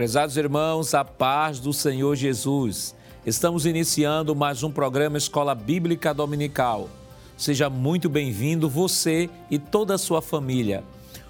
[0.00, 2.96] Prezados irmãos, a paz do Senhor Jesus.
[3.26, 6.88] Estamos iniciando mais um programa Escola Bíblica Dominical.
[7.36, 10.82] Seja muito bem-vindo você e toda a sua família.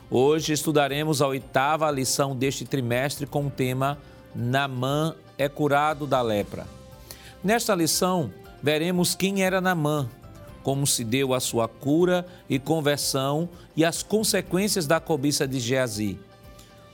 [0.09, 3.98] Hoje estudaremos a oitava lição deste trimestre com o tema
[4.33, 6.65] Namã é curado da lepra.
[7.43, 10.09] Nesta lição, veremos quem era Namã,
[10.62, 16.30] como se deu a sua cura e conversão e as consequências da cobiça de Geazi.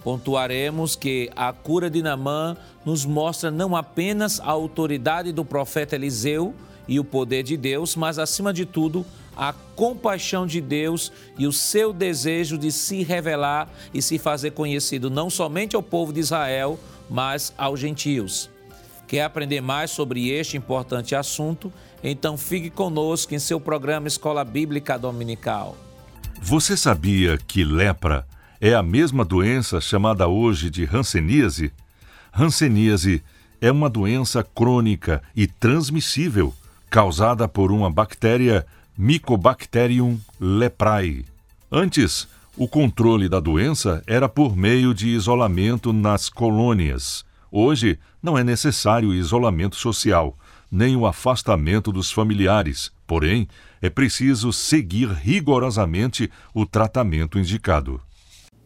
[0.06, 6.54] Pontuaremos que a cura de Namã nos mostra não apenas a autoridade do profeta Eliseu
[6.86, 9.04] e o poder de Deus, mas acima de tudo,
[9.36, 15.10] a compaixão de Deus e o seu desejo de se revelar e se fazer conhecido
[15.10, 16.78] não somente ao povo de Israel,
[17.10, 18.48] mas aos gentios.
[19.08, 21.72] Quer aprender mais sobre este importante assunto?
[22.00, 25.76] Então fique conosco em seu programa Escola Bíblica Dominical.
[26.40, 28.24] Você sabia que lepra
[28.60, 31.72] é a mesma doença chamada hoje de hanseníase?
[32.32, 33.22] Hanseníase
[33.60, 36.54] é uma doença crônica e transmissível
[36.90, 41.24] causada por uma bactéria Mycobacterium leprae.
[41.70, 42.26] Antes,
[42.56, 47.24] o controle da doença era por meio de isolamento nas colônias.
[47.50, 50.36] Hoje, não é necessário isolamento social,
[50.70, 53.46] nem o afastamento dos familiares, porém,
[53.82, 58.00] é preciso seguir rigorosamente o tratamento indicado.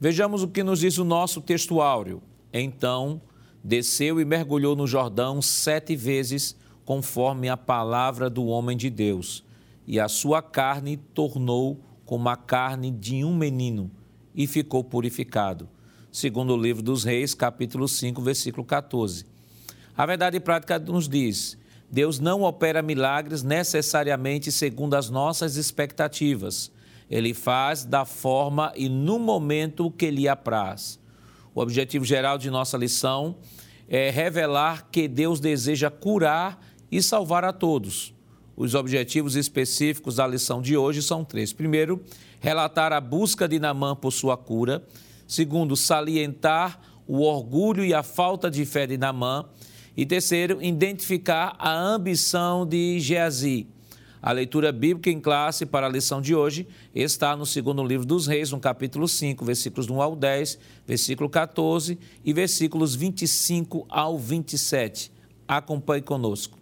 [0.00, 2.22] Vejamos o que nos diz o nosso texto áureo.
[2.52, 3.20] Então,
[3.62, 9.44] desceu e mergulhou no Jordão sete vezes, conforme a palavra do homem de Deus,
[9.86, 13.90] e a sua carne tornou como a carne de um menino,
[14.34, 15.68] e ficou purificado
[16.12, 19.24] segundo o livro dos Reis, capítulo 5, versículo 14.
[19.96, 21.56] A verdade prática nos diz:
[21.90, 26.70] Deus não opera milagres necessariamente segundo as nossas expectativas.
[27.11, 31.00] Ele faz da forma e no momento que lhe apraz.
[31.53, 33.37] O objetivo geral de nossa lição
[33.88, 38.15] é revelar que Deus deseja curar e salvar a todos.
[38.56, 41.53] Os objetivos específicos da lição de hoje são três.
[41.53, 42.00] Primeiro,
[42.38, 44.87] relatar a busca de Namã por sua cura.
[45.26, 49.47] Segundo, salientar o orgulho e a falta de fé de Namã.
[49.97, 53.66] E terceiro, identificar a ambição de Geazi.
[54.22, 58.26] A leitura bíblica em classe para a lição de hoje está no segundo livro dos
[58.26, 65.10] Reis, no capítulo 5, versículos 1 ao 10, versículo 14 e versículos 25 ao 27.
[65.48, 66.58] Acompanhe conosco.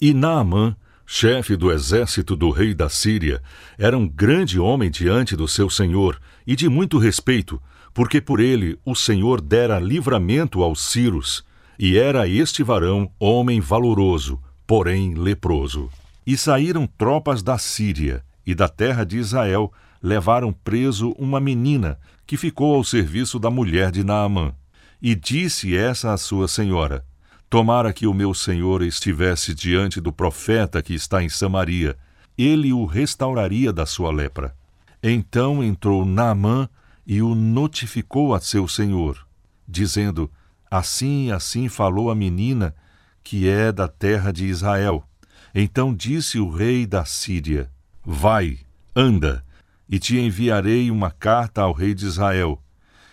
[0.00, 3.42] E Naamã, chefe do exército do rei da Síria,
[3.76, 7.60] era um grande homem diante do seu senhor e de muito respeito,
[7.92, 11.44] porque por ele o Senhor dera livramento aos Círios,
[11.78, 15.90] e era este varão homem valoroso, porém leproso.
[16.26, 19.72] E saíram tropas da Síria e da terra de Israel,
[20.02, 24.52] levaram preso uma menina que ficou ao serviço da mulher de Naamã.
[25.00, 27.04] E disse essa à sua senhora:
[27.50, 31.96] Tomara que o meu senhor estivesse diante do profeta que está em Samaria,
[32.36, 34.56] ele o restauraria da sua lepra.
[35.02, 36.68] Então entrou Naamã
[37.06, 39.26] e o notificou a seu senhor,
[39.66, 40.30] dizendo:
[40.70, 42.74] Assim e assim falou a menina
[43.22, 45.04] que é da terra de Israel.
[45.54, 47.70] Então disse o rei da Síria:
[48.04, 48.58] Vai,
[48.96, 49.44] anda,
[49.88, 52.62] e te enviarei uma carta ao rei de Israel.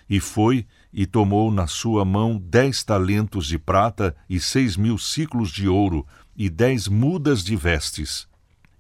[0.10, 5.52] E foi e tomou na sua mão dez talentos de prata e seis mil ciclos
[5.52, 8.28] de ouro e dez mudas de vestes.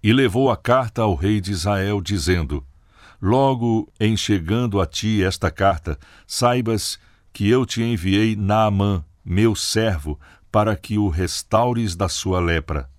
[0.01, 2.65] E levou a carta ao rei de Israel, dizendo:
[3.21, 6.97] Logo em chegando a ti esta carta, saibas
[7.33, 10.17] que eu te enviei Naamã, meu servo,
[10.49, 12.89] para que o restaures da sua lepra.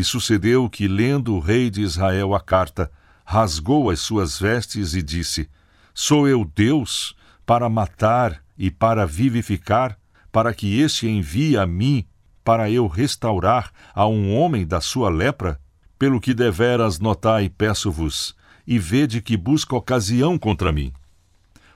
[0.00, 2.90] E sucedeu que, lendo o rei de Israel a carta,
[3.22, 5.46] rasgou as suas vestes e disse:
[5.92, 9.98] Sou eu Deus para matar e para vivificar,
[10.32, 12.06] para que este envie a mim
[12.42, 15.60] para eu restaurar a um homem da sua lepra?
[15.98, 18.34] Pelo que deveras notai, peço-vos,
[18.66, 20.94] e vede que busca ocasião contra mim.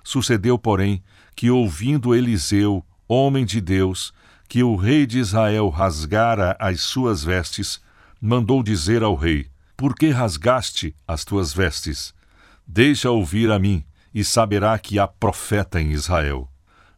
[0.02, 1.04] Sucedeu, porém,
[1.36, 4.14] que ouvindo Eliseu, homem de Deus,
[4.48, 7.83] que o rei de Israel rasgara as suas vestes,
[8.26, 12.14] mandou dizer ao rei: Por que rasgaste as tuas vestes?
[12.66, 13.84] Deixa ouvir a mim,
[14.14, 16.48] e saberá que há profeta em Israel.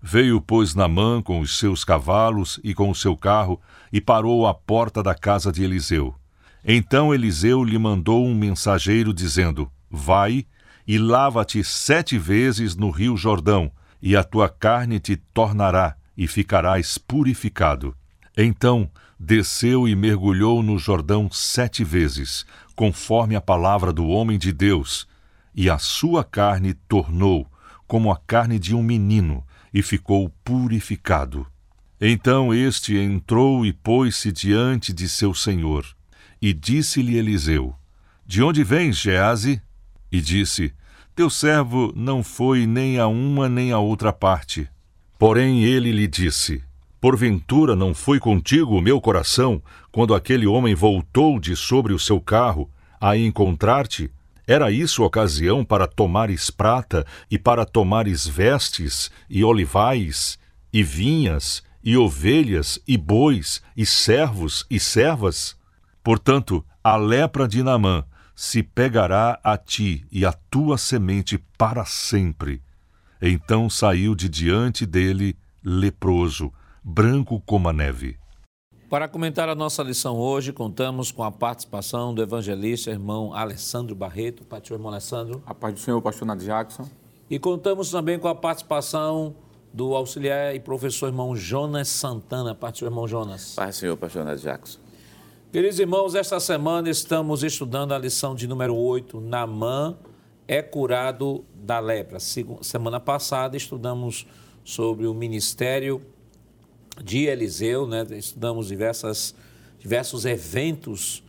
[0.01, 3.61] Veio, pois, Namã com os seus cavalos e com o seu carro,
[3.93, 6.15] e parou à porta da casa de Eliseu.
[6.65, 10.47] Então Eliseu lhe mandou um mensageiro, dizendo: Vai
[10.87, 16.99] e lava-te sete vezes no rio Jordão, e a tua carne te tornará, e ficarás
[16.99, 17.97] purificado.
[18.37, 25.09] Então desceu e mergulhou no Jordão sete vezes, conforme a palavra do homem de Deus,
[25.55, 27.51] e a sua carne tornou
[27.87, 31.47] como a carne de um menino, e ficou purificado.
[32.01, 35.87] Então este entrou e pôs-se diante de seu senhor.
[36.41, 37.75] E disse-lhe Eliseu:
[38.27, 39.63] De onde vens, Gease?
[40.11, 40.75] E disse:
[41.15, 44.69] Teu servo não foi nem a uma nem a outra parte.
[45.19, 46.63] Porém ele lhe disse:
[47.01, 49.63] Porventura não foi contigo o meu coração
[49.93, 52.71] quando aquele homem voltou de sobre o seu carro
[53.01, 54.11] a encontrar-te?
[54.47, 60.39] Era isso ocasião para tomares prata e para tomares vestes e olivais
[60.73, 65.57] e vinhas e ovelhas e bois e servos e servas?
[66.03, 68.05] Portanto, a lepra de Naamã
[68.35, 72.63] se pegará a ti e a tua semente para sempre.
[73.21, 76.53] Então saiu de diante dele leproso,
[76.89, 78.17] branco como a neve.
[78.89, 84.45] Para comentar a nossa lição hoje, contamos com a participação do evangelista irmão Alessandro Barreto.
[84.45, 85.43] Pastor irmão Alessandro.
[85.45, 86.89] A paz do Senhor, pastor Nath Jackson.
[87.29, 89.35] E contamos também com a participação
[89.75, 92.55] do auxiliar e professor irmão Jonas Santana.
[92.55, 93.57] Pastor irmão Jonas.
[93.57, 94.79] Paz, Senhor, pastor Nath Jackson.
[95.51, 99.97] Queridos irmãos, esta semana estamos estudando a lição de número 8, Namã
[100.47, 102.21] é curado da lepra.
[102.21, 104.25] Semana passada estudamos
[104.63, 106.01] sobre o ministério
[107.03, 108.07] de Eliseu, né?
[108.11, 109.35] estudamos diversas,
[109.79, 111.23] diversos eventos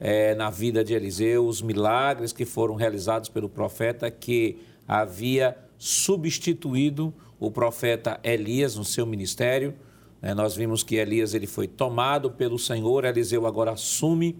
[0.00, 7.12] é, na vida de Eliseu, os milagres que foram realizados pelo profeta que havia substituído
[7.38, 9.74] o profeta Elias no seu ministério.
[10.20, 14.36] É, nós vimos que Elias ele foi tomado pelo Senhor, Eliseu agora assume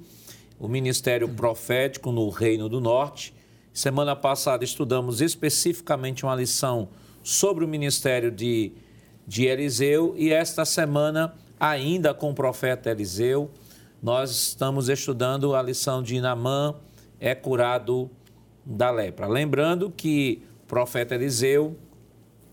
[0.59, 3.35] o ministério profético no Reino do Norte.
[3.73, 6.89] Semana passada estudamos especificamente uma lição
[7.23, 8.73] sobre o ministério de,
[9.27, 13.51] de Eliseu e esta semana, ainda com o profeta Eliseu,
[14.03, 16.75] nós estamos estudando a lição de Namã
[17.19, 18.11] é curado
[18.65, 19.27] da lepra.
[19.27, 21.77] Lembrando que o profeta Eliseu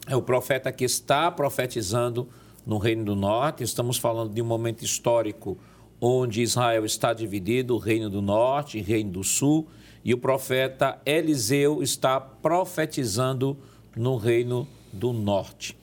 [0.08, 2.30] é o profeta que está profetizando
[2.66, 3.64] no Reino do Norte.
[3.64, 5.58] Estamos falando de um momento histórico
[6.00, 9.68] onde Israel está dividido, o Reino do Norte e Reino do Sul,
[10.04, 13.58] e o profeta Eliseu está profetizando
[13.96, 15.78] no Reino do Norte.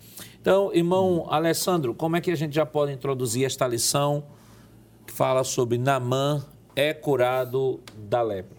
[0.49, 4.25] Então, irmão Alessandro, como é que a gente já pode introduzir esta lição
[5.07, 6.43] que fala sobre Namã
[6.75, 8.57] é curado da lepra?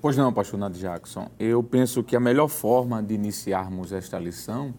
[0.00, 1.28] Pois não, pastor Nath Jackson.
[1.36, 4.72] Eu penso que a melhor forma de iniciarmos esta lição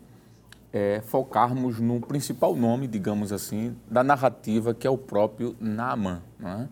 [0.72, 6.22] é focarmos no principal nome, digamos assim, da narrativa, que é o próprio Naaman.
[6.42, 6.68] É?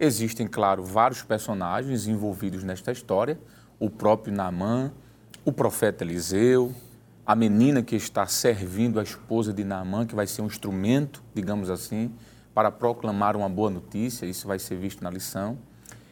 [0.00, 3.38] Existem, claro, vários personagens envolvidos nesta história,
[3.78, 4.94] o próprio Naaman,
[5.44, 6.74] o profeta Eliseu,
[7.26, 11.68] a menina que está servindo a esposa de Naamã, que vai ser um instrumento, digamos
[11.68, 12.12] assim,
[12.54, 15.58] para proclamar uma boa notícia, isso vai ser visto na lição.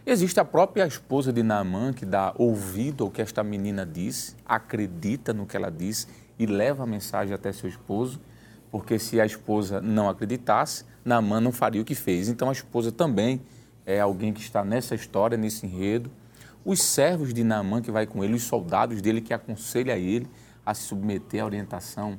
[0.05, 5.33] Existe a própria esposa de Naamã que dá ouvido ao que esta menina disse, acredita
[5.33, 8.21] no que ela disse e leva a mensagem até seu esposo,
[8.69, 12.29] porque se a esposa não acreditasse, Naamã não faria o que fez.
[12.29, 13.41] Então a esposa também
[13.87, 16.11] é alguém que está nessa história, nesse enredo.
[16.65, 20.29] Os servos de Naamã que vai com ele, os soldados dele que aconselha ele
[20.65, 22.19] a se submeter à orientação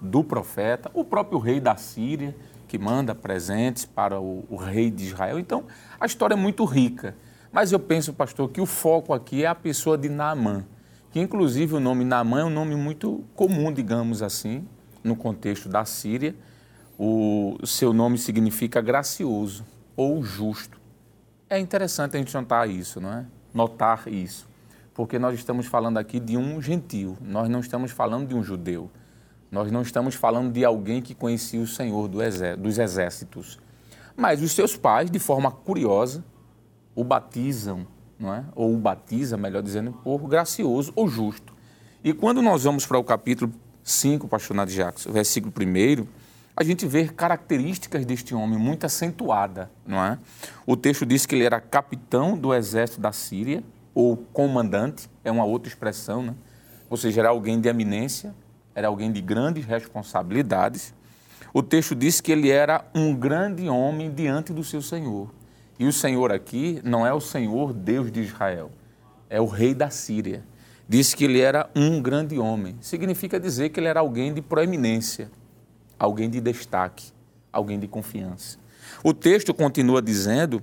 [0.00, 2.36] do profeta, o próprio rei da Síria,
[2.68, 5.38] que manda presentes para o, o rei de Israel.
[5.38, 5.64] Então,
[5.98, 7.16] a história é muito rica.
[7.52, 10.64] Mas eu penso, pastor, que o foco aqui é a pessoa de Naamã,
[11.10, 14.66] que inclusive o nome Naamã é um nome muito comum, digamos assim,
[15.04, 16.34] no contexto da Síria.
[16.98, 19.64] O seu nome significa gracioso
[19.96, 20.80] ou justo.
[21.48, 23.26] É interessante a gente notar isso, não é?
[23.52, 24.48] Notar isso,
[24.94, 28.90] porque nós estamos falando aqui de um gentil, nós não estamos falando de um judeu.
[29.50, 32.18] Nós não estamos falando de alguém que conhecia o Senhor do
[32.58, 33.58] dos exércitos.
[34.16, 36.24] Mas os seus pais, de forma curiosa,
[36.94, 37.86] o batizam,
[38.18, 38.44] não é?
[38.54, 41.54] ou o batiza, melhor dizendo, por gracioso ou justo.
[42.02, 46.06] E quando nós vamos para o capítulo 5, pastor Nath Jacques, versículo 1,
[46.56, 50.18] a gente vê características deste homem muito acentuada, não é?
[50.66, 53.62] O texto diz que ele era capitão do exército da Síria,
[53.94, 56.34] ou comandante, é uma outra expressão, né?
[56.90, 58.34] Ou seja, era alguém de eminência,
[58.74, 60.92] era alguém de grandes responsabilidades.
[61.52, 65.32] O texto diz que ele era um grande homem diante do seu Senhor.
[65.78, 68.70] E o Senhor aqui não é o Senhor Deus de Israel,
[69.28, 70.44] é o rei da Síria.
[70.88, 72.76] Diz que ele era um grande homem.
[72.80, 75.30] Significa dizer que ele era alguém de proeminência,
[75.98, 77.12] alguém de destaque,
[77.52, 78.58] alguém de confiança.
[79.02, 80.62] O texto continua dizendo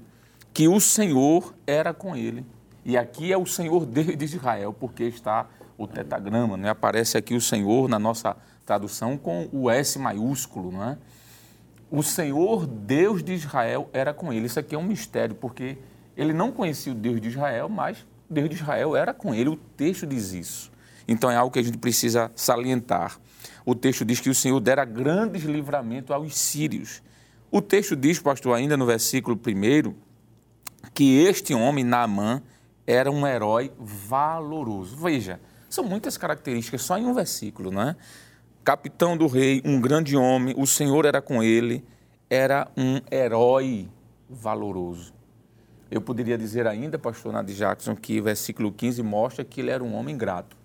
[0.54, 2.46] que o Senhor era com ele.
[2.84, 5.48] E aqui é o Senhor Deus de Israel, porque está
[5.78, 6.70] o tetagrama, né?
[6.70, 8.36] aparece aqui o Senhor na nossa
[8.66, 10.98] tradução com o S maiúsculo, não é?
[11.92, 14.46] o Senhor Deus de Israel era com ele.
[14.46, 15.78] Isso aqui é um mistério, porque
[16.16, 19.50] ele não conhecia o Deus de Israel, mas Deus de Israel era com ele.
[19.50, 20.72] O texto diz isso.
[21.06, 23.20] Então é algo que a gente precisa salientar.
[23.66, 27.04] o texto diz que o Senhor dera grandes livramentos aos sírios.
[27.52, 29.94] O texto diz, pastor, ainda no versículo 1,
[30.94, 32.42] que este homem, Naamã,
[32.92, 34.98] era um herói valoroso.
[34.98, 37.96] Veja, são muitas características só em um versículo, não é?
[38.64, 41.84] Capitão do rei, um grande homem, o Senhor era com ele,
[42.30, 43.90] era um herói
[44.30, 45.14] valoroso.
[45.90, 49.84] Eu poderia dizer ainda, pastor Nadir Jackson, que o versículo 15 mostra que ele era
[49.84, 50.61] um homem grato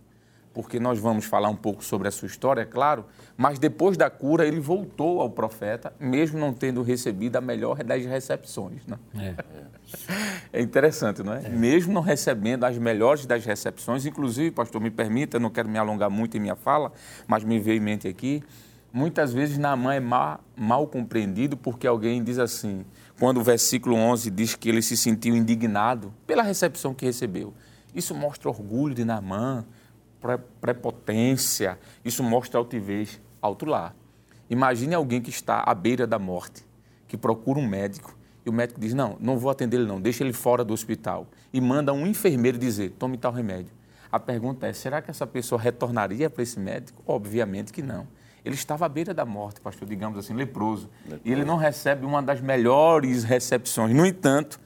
[0.57, 3.05] porque nós vamos falar um pouco sobre a sua história, é claro,
[3.37, 8.07] mas depois da cura ele voltou ao profeta, mesmo não tendo recebido a melhor das
[8.07, 8.81] recepções.
[8.87, 8.97] Né?
[10.53, 10.59] É.
[10.59, 11.45] é interessante, não é?
[11.45, 11.49] é?
[11.51, 16.09] Mesmo não recebendo as melhores das recepções, inclusive, pastor, me permita, não quero me alongar
[16.09, 16.91] muito em minha fala,
[17.27, 18.43] mas me veio em mente aqui,
[18.91, 22.83] muitas vezes Naamã é mal, mal compreendido porque alguém diz assim,
[23.19, 27.53] quando o versículo 11 diz que ele se sentiu indignado pela recepção que recebeu.
[27.95, 29.67] Isso mostra orgulho de Naamã,
[30.61, 33.21] prepotência, isso mostra altivez.
[33.40, 33.95] Alto lá.
[34.49, 36.64] Imagine alguém que está à beira da morte,
[37.06, 38.16] que procura um médico
[38.47, 41.26] e o médico diz: Não, não vou atender ele, não, deixa ele fora do hospital.
[41.52, 43.73] E manda um enfermeiro dizer: Tome tal remédio.
[44.11, 47.02] A pergunta é: será que essa pessoa retornaria para esse médico?
[47.04, 48.06] Obviamente que não.
[48.45, 50.88] Ele estava à beira da morte, pastor, digamos assim, leproso.
[51.02, 51.23] leproso.
[51.25, 53.92] E ele não recebe uma das melhores recepções.
[53.92, 54.61] No entanto,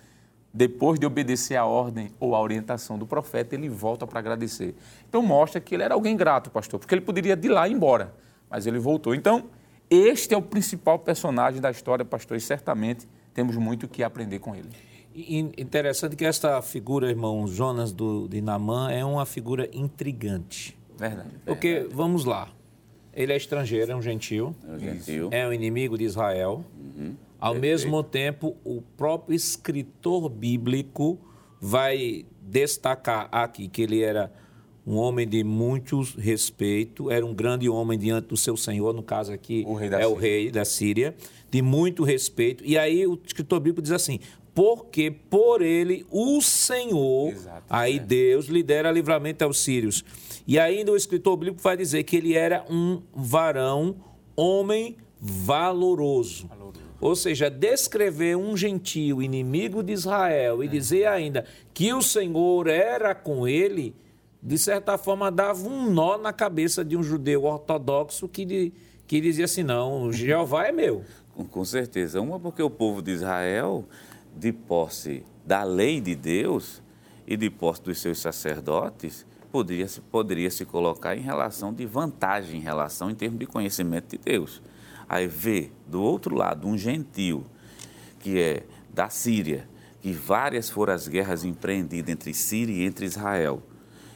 [0.52, 4.74] depois de obedecer a ordem ou a orientação do profeta, ele volta para agradecer.
[5.08, 8.12] Então mostra que ele era alguém grato, pastor, porque ele poderia de lá ir embora,
[8.48, 9.14] mas ele voltou.
[9.14, 9.44] Então,
[9.88, 14.40] este é o principal personagem da história, pastor, e certamente temos muito o que aprender
[14.40, 14.68] com ele.
[15.56, 20.78] Interessante que esta figura, irmão Jonas do, de Namã, é uma figura intrigante.
[20.96, 21.30] Verdade.
[21.44, 21.94] Porque, verdade.
[21.94, 22.48] vamos lá,
[23.12, 25.28] ele é estrangeiro, é um gentil, é um, gentil.
[25.32, 26.64] É um inimigo de Israel.
[26.76, 27.60] Uhum ao Perfeito.
[27.60, 31.18] mesmo tempo, o próprio escritor bíblico
[31.60, 34.32] vai destacar aqui que ele era
[34.86, 39.32] um homem de muito respeito, era um grande homem diante do seu senhor, no caso
[39.32, 40.08] aqui o é Síria.
[40.08, 41.14] o rei da Síria,
[41.50, 42.64] de muito respeito.
[42.64, 44.18] E aí o escritor bíblico diz assim:
[44.54, 48.00] porque por ele o Senhor, Exato, aí é.
[48.00, 50.04] Deus lhe dera livramento aos sírios.
[50.46, 53.96] E ainda o escritor bíblico vai dizer que ele era um varão,
[54.34, 56.48] homem valoroso.
[56.48, 56.79] valoroso.
[57.00, 60.70] Ou seja, descrever um gentio inimigo de Israel e é.
[60.70, 63.94] dizer ainda que o Senhor era com ele,
[64.42, 68.72] de certa forma dava um nó na cabeça de um judeu ortodoxo que,
[69.06, 71.02] que dizia assim: não, Jeová é meu.
[71.34, 72.20] Com, com certeza.
[72.20, 73.86] Uma, porque o povo de Israel,
[74.36, 76.82] de posse da lei de Deus
[77.26, 82.62] e de posse dos seus sacerdotes, poderia, poderia se colocar em relação de vantagem, em
[82.62, 84.60] relação em termos de conhecimento de Deus.
[85.10, 87.44] Aí vê do outro lado um gentil,
[88.20, 88.62] que é
[88.94, 89.68] da Síria,
[90.00, 93.60] que várias foram as guerras empreendidas entre Síria e entre Israel.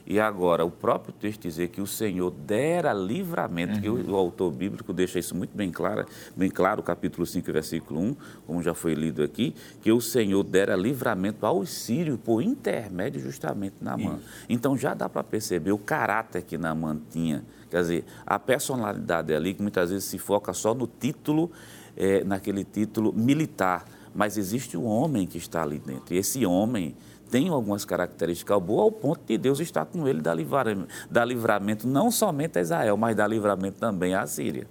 [0.07, 3.81] E agora, o próprio texto dizer que o Senhor dera livramento, uhum.
[3.81, 8.01] que o, o, autor bíblico deixa isso muito bem claro, bem claro, capítulo 5, versículo
[8.01, 13.21] 1, como já foi lido aqui, que o Senhor dera livramento aos sírios por intermédio
[13.21, 14.21] justamente na mão.
[14.49, 17.43] Então já dá para perceber o caráter que Naamã tinha
[17.75, 21.51] Quer dizer, a personalidade ali que muitas vezes se foca só no título,
[21.97, 26.15] é, naquele título militar, mas existe um homem que está ali dentro.
[26.15, 26.95] E esse homem
[27.29, 31.89] tem algumas características boas ao ponto de Deus estar com ele dar livramento, dar livramento
[31.89, 34.69] não somente a Israel, mas dar livramento também à Síria.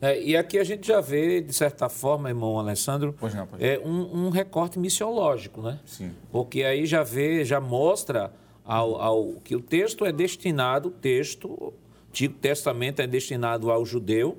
[0.00, 3.62] É, e aqui a gente já vê, de certa forma, irmão Alessandro, pois não, pois
[3.62, 5.80] é um, um, recorte missiológico, né?
[5.84, 6.12] Sim.
[6.32, 8.32] Porque aí já vê, já mostra
[8.64, 11.74] ao, ao que o texto é destinado, o texto
[12.18, 14.38] Antigo Testamento é destinado ao judeu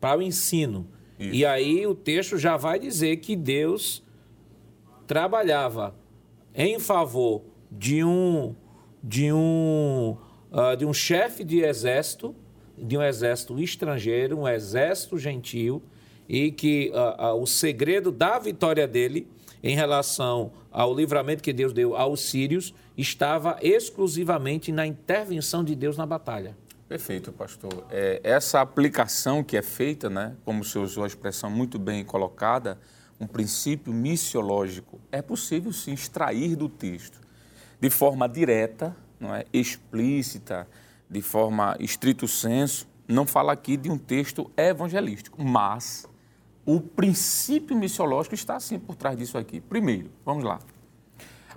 [0.00, 0.86] para o ensino.
[1.18, 1.34] Isso.
[1.34, 4.02] E aí o texto já vai dizer que Deus
[5.06, 5.94] trabalhava
[6.54, 8.54] em favor de um
[9.04, 10.16] de um
[10.50, 12.34] uh, de um chefe de exército,
[12.78, 15.82] de um exército estrangeiro, um exército gentil,
[16.26, 19.28] e que uh, uh, o segredo da vitória dele
[19.62, 25.98] em relação ao livramento que Deus deu aos sírios estava exclusivamente na intervenção de Deus
[25.98, 26.56] na batalha.
[26.90, 27.86] Perfeito, pastor.
[27.88, 32.04] É, essa aplicação que é feita, né, como o senhor usou a expressão muito bem
[32.04, 32.80] colocada,
[33.20, 37.20] um princípio missiológico, é possível sim extrair do texto
[37.80, 40.66] de forma direta, não é, explícita,
[41.08, 42.88] de forma estrito senso.
[43.06, 46.08] Não fala aqui de um texto evangelístico, mas
[46.66, 49.60] o princípio missiológico está assim por trás disso aqui.
[49.60, 50.58] Primeiro, vamos lá.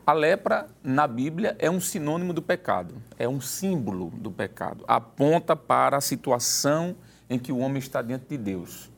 [0.05, 4.83] A lepra, na Bíblia, é um sinônimo do pecado, é um símbolo do pecado.
[4.85, 6.95] Aponta para a situação
[7.29, 8.91] em que o homem está diante de Deus,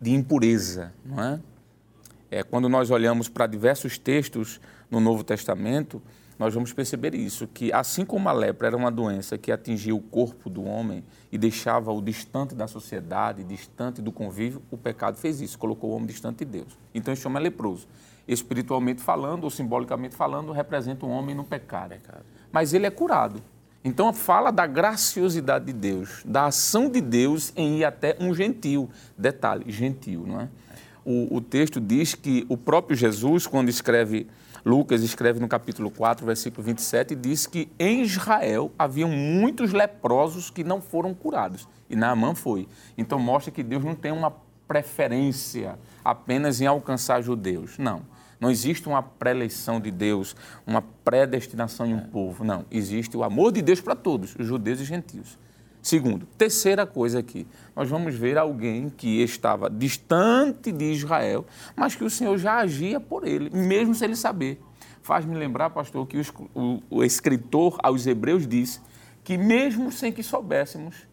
[0.00, 1.40] de impureza, não é?
[2.30, 6.00] É, quando nós olhamos para diversos textos no Novo Testamento,
[6.38, 10.00] nós vamos perceber isso, que assim como a lepra era uma doença que atingia o
[10.00, 15.58] corpo do homem e deixava-o distante da sociedade, distante do convívio, o pecado fez isso,
[15.58, 16.78] colocou o homem distante de Deus.
[16.92, 17.86] Então esse homem é leproso.
[18.26, 21.94] Espiritualmente falando, ou simbolicamente falando, representa o um homem no pecado.
[22.50, 23.42] Mas ele é curado.
[23.84, 28.88] Então fala da graciosidade de Deus, da ação de Deus em ir até um gentil.
[29.16, 30.48] Detalhe, gentil, não é?
[31.04, 34.26] O, o texto diz que o próprio Jesus, quando escreve
[34.64, 40.48] Lucas escreve no capítulo 4, versículo 27, e diz que em Israel haviam muitos leprosos
[40.48, 41.68] que não foram curados.
[41.90, 42.66] E Naamã foi.
[42.96, 44.32] Então mostra que Deus não tem uma
[44.66, 47.76] preferência apenas em alcançar judeus.
[47.76, 48.02] Não.
[48.40, 50.34] Não existe uma pré-eleição de Deus,
[50.66, 52.44] uma predestinação em um povo.
[52.44, 52.64] Não.
[52.70, 55.38] Existe o amor de Deus para todos, judeus e gentios.
[55.84, 61.44] Segundo, terceira coisa aqui, nós vamos ver alguém que estava distante de Israel,
[61.76, 64.58] mas que o Senhor já agia por ele, mesmo sem ele saber.
[65.02, 66.22] Faz-me lembrar, pastor, que o,
[66.54, 68.80] o, o escritor aos Hebreus disse
[69.22, 71.06] que, mesmo sem que soubéssemos,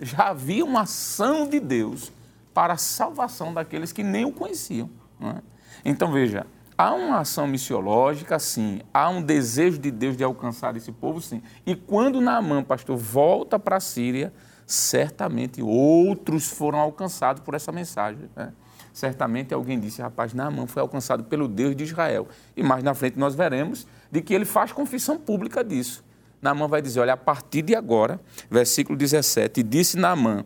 [0.00, 2.12] já havia uma ação de Deus
[2.54, 4.88] para a salvação daqueles que nem o conheciam.
[5.20, 5.42] É?
[5.84, 6.46] Então, veja,
[6.82, 8.80] Há uma ação missiológica, sim.
[8.92, 11.40] Há um desejo de Deus de alcançar esse povo, sim.
[11.64, 14.32] E quando Naamã, pastor, volta para a Síria,
[14.66, 18.28] certamente outros foram alcançados por essa mensagem.
[18.34, 18.52] Né?
[18.92, 22.26] Certamente alguém disse, rapaz, Naamã foi alcançado pelo Deus de Israel.
[22.56, 26.04] E mais na frente nós veremos de que ele faz confissão pública disso.
[26.40, 28.20] Naamã vai dizer, olha, a partir de agora,
[28.50, 30.44] versículo 17, disse Naamã,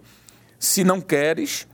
[0.59, 1.66] se não queres,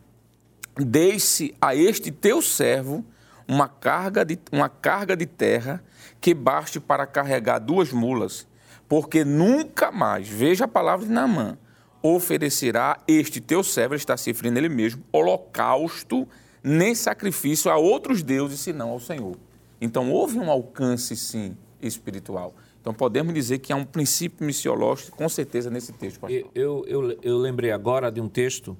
[0.76, 3.04] deixe a este teu servo
[3.52, 5.85] uma carga de, uma carga de terra
[6.21, 8.47] que baste para carregar duas mulas,
[8.88, 11.59] porque nunca mais, veja a palavra de Naamã,
[12.02, 16.26] oferecerá este teu servo, está se referindo ele mesmo, holocausto,
[16.62, 19.37] nem sacrifício a outros deuses, senão ao Senhor.
[19.80, 22.54] Então houve um alcance, sim, espiritual.
[22.80, 26.50] Então podemos dizer que há um princípio missiológico, com certeza, nesse texto, pastor.
[26.54, 28.76] Eu, eu, eu lembrei agora de um texto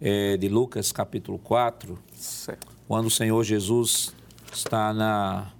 [0.00, 2.75] é, de Lucas, capítulo 4, certo.
[2.88, 4.14] Quando o Senhor Jesus
[4.52, 5.52] está na.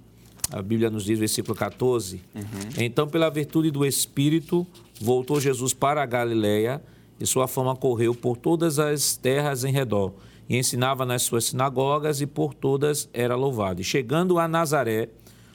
[0.53, 2.23] A Bíblia nos diz, versículo 14.
[2.35, 2.43] Uhum.
[2.79, 4.65] Então, pela virtude do Espírito,
[5.01, 6.81] voltou Jesus para a Galiléia
[7.19, 10.13] e sua fama correu por todas as terras em redor.
[10.49, 13.81] E ensinava nas suas sinagogas e por todas era louvado.
[13.81, 15.09] E chegando a Nazaré,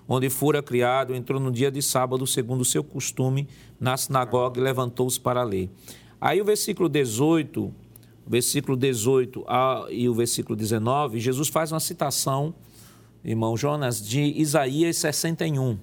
[0.07, 3.47] onde fora criado, entrou no dia de sábado, segundo o seu costume,
[3.79, 5.69] na sinagoga e levantou-se para ler.
[6.19, 7.73] Aí o versículo 18, o
[8.31, 9.45] versículo 18
[9.89, 12.53] e o versículo 19, Jesus faz uma citação
[13.23, 15.77] irmão Jonas, de Isaías 61.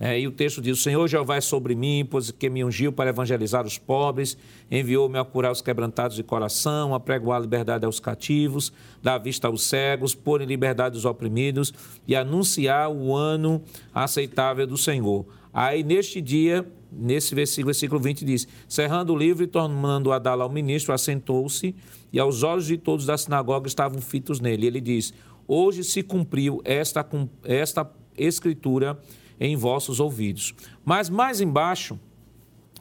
[0.00, 2.92] É, e o texto diz: O Senhor Jeová é sobre mim, pois que me ungiu
[2.92, 4.36] para evangelizar os pobres,
[4.68, 9.46] enviou-me a curar os quebrantados de coração, a pregoar a liberdade aos cativos, dar vista
[9.46, 11.72] aos cegos, pôr em liberdade os oprimidos
[12.08, 13.62] e anunciar o ano
[13.94, 15.26] aceitável do Senhor.
[15.52, 20.44] Aí, neste dia, nesse versículo, versículo 20 diz: Cerrando o livro e tornando a dá-la
[20.44, 21.74] ao ministro, assentou-se,
[22.12, 24.64] e aos olhos de todos da sinagoga estavam fitos nele.
[24.64, 25.12] E ele diz:
[25.46, 27.06] Hoje se cumpriu esta,
[27.44, 28.98] esta escritura
[29.38, 30.54] em vossos ouvidos.
[30.84, 31.98] Mas mais embaixo,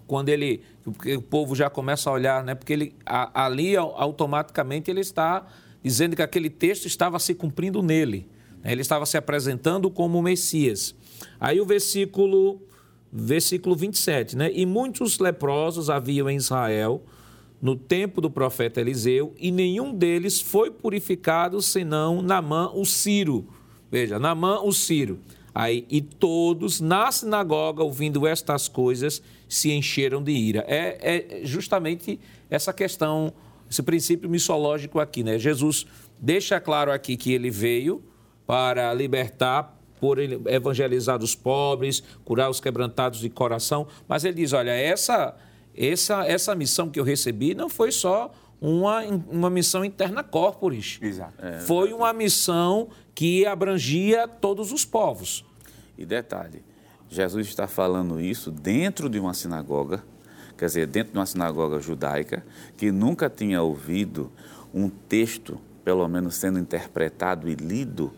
[0.08, 2.56] quando ele, o povo já começa a olhar, né?
[2.56, 5.45] Porque ele ali automaticamente ele está
[5.84, 8.28] dizendo que aquele texto estava se cumprindo nele.
[8.63, 8.71] Né?
[8.71, 10.95] Ele estava se apresentando como Messias.
[11.39, 12.62] Aí o versículo
[13.15, 14.49] versículo 27, né?
[14.52, 17.04] E muitos leprosos haviam em Israel,
[17.62, 23.47] no tempo do profeta Eliseu, e nenhum deles foi purificado senão Namã o Ciro.
[23.91, 25.19] Veja, Namã o Ciro.
[25.54, 30.65] Aí, e todos na sinagoga, ouvindo estas coisas, se encheram de ira.
[30.67, 33.32] É, é justamente essa questão,
[33.69, 35.38] esse princípio missológico aqui, né?
[35.38, 35.86] Jesus
[36.19, 38.04] deixa claro aqui que ele veio
[38.47, 39.73] para libertar,
[40.04, 45.34] por evangelizar os pobres, curar os quebrantados de coração, mas ele diz: olha, essa
[45.74, 49.00] essa, essa missão que eu recebi não foi só uma,
[49.32, 51.00] uma missão interna corporis.
[51.02, 51.34] Exato.
[51.42, 55.46] É, foi uma missão que abrangia todos os povos.
[55.98, 56.66] E detalhe,
[57.08, 60.04] Jesus está falando isso dentro de uma sinagoga,
[60.58, 64.30] quer dizer, dentro de uma sinagoga judaica, que nunca tinha ouvido
[64.74, 68.12] um texto, pelo menos sendo interpretado e lido,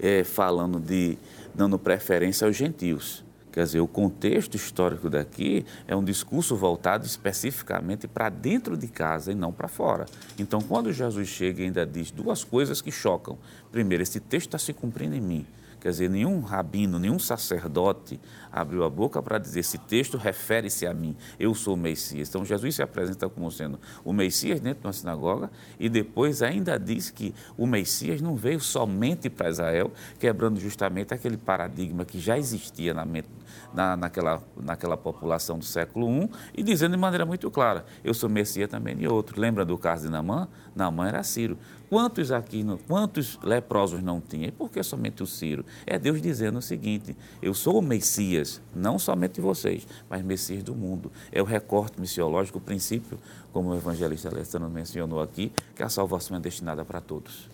[0.00, 1.18] é, falando de
[1.54, 3.24] dando preferência aos gentios.
[3.52, 9.32] Quer dizer, o contexto histórico daqui é um discurso voltado especificamente para dentro de casa
[9.32, 10.06] e não para fora.
[10.38, 13.36] Então, quando Jesus chega e ainda diz duas coisas que chocam.
[13.72, 15.46] Primeiro, esse texto está se cumprindo em mim.
[15.80, 18.20] Quer dizer, nenhum rabino, nenhum sacerdote
[18.52, 22.28] abriu a boca para dizer: esse texto refere-se a mim, eu sou o Messias.
[22.28, 26.78] Então, Jesus se apresenta como sendo o Messias dentro de uma sinagoga e depois ainda
[26.78, 32.36] diz que o Messias não veio somente para Israel, quebrando justamente aquele paradigma que já
[32.36, 33.28] existia na mente
[33.74, 38.28] na, naquela, naquela população do século I e dizendo de maneira muito clara: eu sou
[38.28, 39.40] Messias também de outro.
[39.40, 40.48] Lembra do caso de Namã?
[40.74, 41.58] Namã era Ciro.
[41.88, 44.46] Quantos aqui, quantos leprosos não tinha?
[44.46, 45.64] E por que somente o Ciro?
[45.84, 50.74] É Deus dizendo o seguinte: eu sou o Messias, não somente vocês, mas Messias do
[50.74, 51.10] mundo.
[51.32, 53.18] É o recorte missiológico, o princípio,
[53.52, 57.48] como o evangelista Alessandro mencionou aqui, que a salvação é destinada para todos.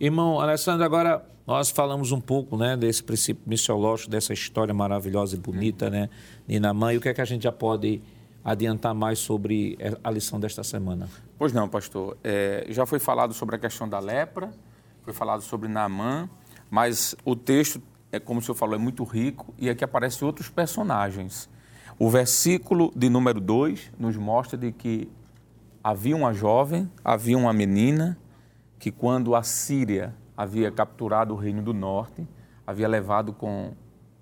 [0.00, 5.38] Irmão Alessandro, agora nós falamos um pouco né, desse princípio missiológico, dessa história maravilhosa e
[5.38, 6.08] bonita, né,
[6.48, 8.00] Ninamã, e o que é que a gente já pode
[8.42, 11.06] adiantar mais sobre a lição desta semana?
[11.38, 12.16] Pois não, pastor.
[12.24, 14.50] É, já foi falado sobre a questão da lepra,
[15.02, 16.30] foi falado sobre Naamã,
[16.70, 20.48] mas o texto, é como o senhor falou, é muito rico e aqui aparecem outros
[20.48, 21.46] personagens.
[21.98, 25.10] O versículo de número 2 nos mostra de que
[25.84, 28.16] havia uma jovem, havia uma menina,
[28.80, 32.26] que quando a Síria havia capturado o reino do norte,
[32.66, 33.72] havia levado com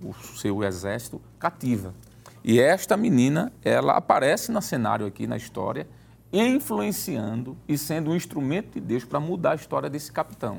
[0.02, 1.94] o seu exército cativa.
[2.42, 5.86] E esta menina, ela aparece no cenário aqui na história,
[6.32, 10.58] influenciando e sendo um instrumento de Deus para mudar a história desse capitão.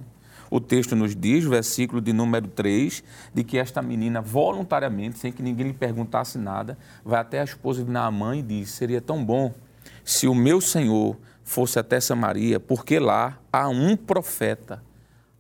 [0.50, 5.44] O texto nos diz, versículo de número 3, de que esta menina, voluntariamente, sem que
[5.44, 9.54] ninguém lhe perguntasse nada, vai até a esposa de Naamã e diz: Seria tão bom
[10.04, 11.18] se o meu senhor
[11.50, 14.84] fosse até Samaria, porque lá há um profeta.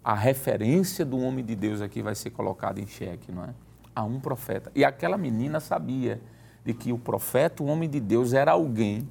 [0.03, 3.49] A referência do homem de Deus aqui vai ser colocada em xeque, não é?
[3.95, 4.71] Há um profeta.
[4.73, 6.19] E aquela menina sabia
[6.65, 9.07] de que o profeta, o homem de Deus, era alguém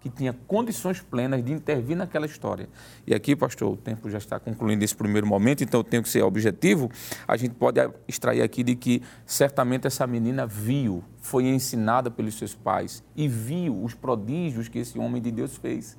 [0.00, 2.68] que tinha condições plenas de intervir naquela história.
[3.06, 6.08] E aqui, pastor, o tempo já está concluindo esse primeiro momento, então eu tenho que
[6.08, 6.90] ser objetivo.
[7.28, 12.56] A gente pode extrair aqui de que certamente essa menina viu, foi ensinada pelos seus
[12.56, 15.96] pais e viu os prodígios que esse homem de Deus fez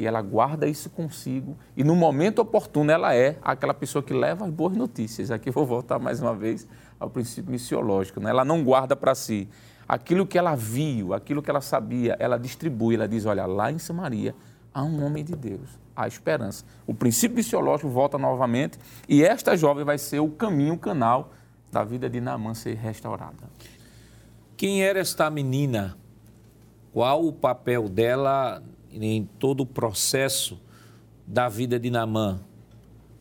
[0.00, 1.56] e ela guarda isso consigo.
[1.76, 5.30] E no momento oportuno, ela é aquela pessoa que leva as boas notícias.
[5.30, 6.66] Aqui vou voltar mais uma vez
[6.98, 8.18] ao princípio missiológico.
[8.18, 8.30] Né?
[8.30, 9.46] Ela não guarda para si.
[9.86, 12.94] Aquilo que ela viu, aquilo que ela sabia, ela distribui.
[12.94, 14.34] Ela diz: olha, lá em Samaria
[14.72, 16.64] há um homem de Deus, há esperança.
[16.86, 21.32] O princípio missiológico volta novamente e esta jovem vai ser o caminho, o canal
[21.70, 23.50] da vida de Naamã ser restaurada.
[24.56, 25.96] Quem era esta menina?
[26.92, 30.60] Qual o papel dela em todo o processo
[31.26, 32.40] da vida de Namã.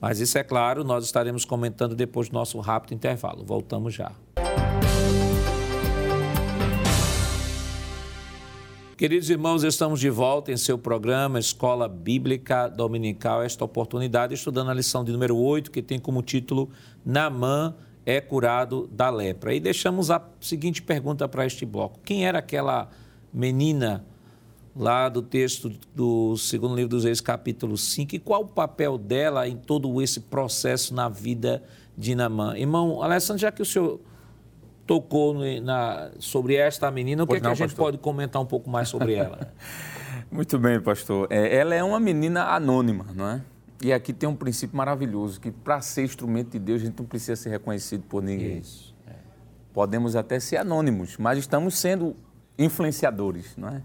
[0.02, 3.44] Mas isso é claro, nós estaremos comentando depois do nosso rápido intervalo.
[3.44, 4.12] Voltamos já.
[9.00, 13.42] Queridos irmãos, estamos de volta em seu programa Escola Bíblica Dominical.
[13.42, 16.70] Esta oportunidade, estudando a lição de número 8, que tem como título
[17.06, 19.54] Namã é curado da lepra.
[19.54, 22.90] E deixamos a seguinte pergunta para este bloco: Quem era aquela
[23.32, 24.06] menina
[24.80, 29.46] lá do texto do segundo livro dos Reis, capítulo 5, e qual o papel dela
[29.46, 31.62] em todo esse processo na vida
[31.98, 32.58] de Namã.
[32.58, 34.00] Irmão Alessandro, já que o senhor
[34.88, 37.86] tocou na, sobre esta menina, o que, é que a gente pastor.
[37.86, 39.54] pode comentar um pouco mais sobre ela?
[40.32, 41.28] Muito bem, pastor.
[41.30, 43.42] É, ela é uma menina anônima, não é?
[43.84, 47.06] E aqui tem um princípio maravilhoso, que para ser instrumento de Deus, a gente não
[47.06, 48.60] precisa ser reconhecido por ninguém.
[48.60, 48.96] Isso.
[49.06, 49.12] É.
[49.74, 52.16] Podemos até ser anônimos, mas estamos sendo
[52.58, 53.82] influenciadores, não é?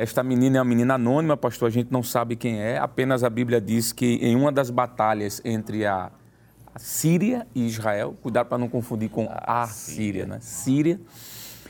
[0.00, 3.28] Esta menina é uma menina anônima, pastor, a gente não sabe quem é, apenas a
[3.28, 6.10] Bíblia diz que em uma das batalhas entre a,
[6.74, 10.38] a Síria e Israel, cuidado para não confundir com a, a Síria, né?
[10.40, 10.98] Síria.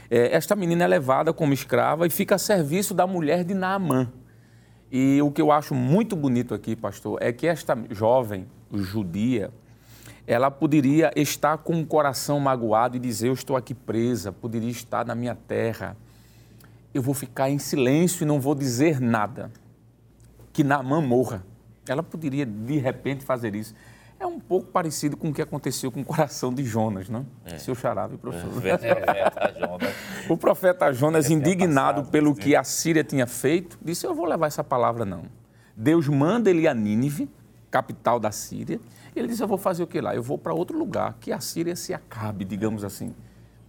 [0.09, 4.09] É, esta menina é levada como escrava e fica a serviço da mulher de Naamã.
[4.93, 9.51] E o que eu acho muito bonito aqui, pastor, é que esta jovem judia,
[10.25, 15.05] ela poderia estar com o coração magoado e dizer: Eu estou aqui presa, poderia estar
[15.05, 15.97] na minha terra
[16.93, 19.51] eu vou ficar em silêncio e não vou dizer nada.
[20.53, 21.45] Que Naamã morra.
[21.89, 23.75] Ela poderia, de repente, fazer isso.
[24.19, 27.25] É um pouco parecido com o que aconteceu com o coração de Jonas, não?
[27.45, 27.57] É.
[27.57, 28.67] Seu xarave, professor.
[28.67, 29.95] É, Jonas.
[30.29, 34.63] o profeta Jonas, indignado pelo que a Síria tinha feito, disse: Eu vou levar essa
[34.63, 35.23] palavra, não.
[35.75, 37.31] Deus manda ele a Nínive,
[37.71, 38.79] capital da Síria.
[39.17, 40.15] E ele disse: Eu vou fazer o que lá?
[40.15, 43.15] Eu vou para outro lugar, que a Síria se acabe, digamos assim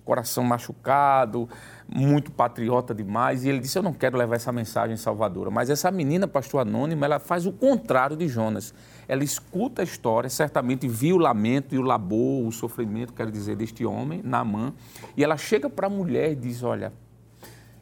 [0.06, 1.48] coração machucado,
[1.88, 5.50] muito patriota demais, e ele disse: Eu não quero levar essa mensagem salvadora.
[5.50, 8.74] Mas essa menina, pastor anônima, ela faz o contrário de Jonas.
[9.08, 13.56] Ela escuta a história, certamente viu o lamento e o labor, o sofrimento, quero dizer,
[13.56, 14.74] deste homem, Naamã,
[15.16, 16.94] e ela chega para a mulher e diz: Olha,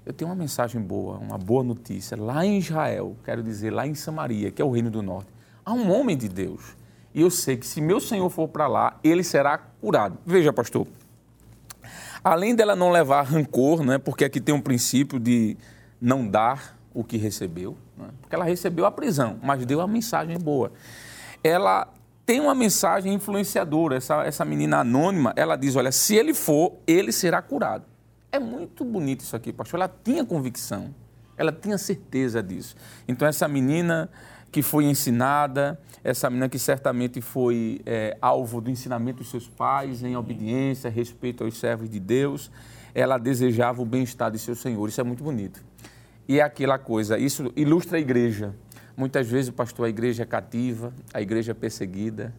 [0.06, 2.16] eu tenho uma mensagem boa, uma boa notícia.
[2.16, 5.30] Lá em Israel, quero dizer, lá em Samaria, que é o reino do norte,
[5.66, 6.80] há um homem de Deus
[7.14, 10.18] e eu sei que se meu senhor for para lá, ele será curado.
[10.26, 10.88] Veja, pastor,
[12.24, 15.58] além dela não levar rancor, né, porque aqui tem um princípio de
[16.00, 20.38] não dar o que recebeu, né, porque ela recebeu a prisão, mas deu a mensagem
[20.38, 20.72] boa.
[21.44, 21.88] Ela
[22.26, 27.12] tem uma mensagem influenciadora, essa, essa menina anônima, ela diz, olha, se ele for, ele
[27.12, 27.86] será curado.
[28.32, 29.80] É muito bonito isso aqui, pastor.
[29.80, 30.94] Ela tinha convicção,
[31.36, 32.76] ela tinha certeza disso.
[33.08, 34.10] Então, essa menina
[34.52, 40.04] que foi ensinada, essa menina que certamente foi é, alvo do ensinamento dos seus pais,
[40.04, 42.50] em obediência, respeito aos servos de Deus,
[42.94, 44.88] ela desejava o bem-estar de seu Senhor.
[44.88, 45.64] Isso é muito bonito.
[46.28, 48.56] E é aquela coisa, isso ilustra a igreja.
[48.96, 52.34] Muitas vezes, pastor, a igreja é cativa, a igreja é perseguida,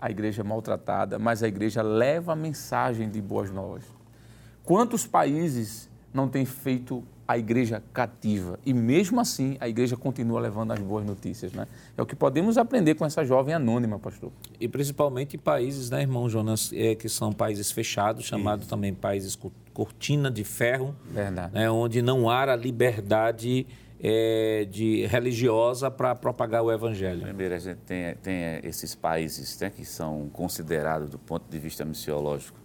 [0.00, 3.84] a igreja é maltratada, mas a igreja leva a mensagem de boas novas.
[4.62, 8.58] Quantos países não têm feito a igreja cativa.
[8.64, 11.52] E mesmo assim, a igreja continua levando as boas notícias.
[11.52, 11.66] Né?
[11.96, 14.30] É o que podemos aprender com essa jovem anônima, pastor.
[14.60, 19.36] E principalmente países, né, irmão Jonas, é, que são países fechados, chamados também países
[19.74, 21.54] cortina de ferro, Verdade.
[21.54, 23.66] Né, onde não há a liberdade
[24.00, 27.22] é, de religiosa para propagar o evangelho.
[27.22, 31.84] Primeiro, a gente tem, tem esses países né, que são considerados, do ponto de vista
[31.84, 32.58] missiológico,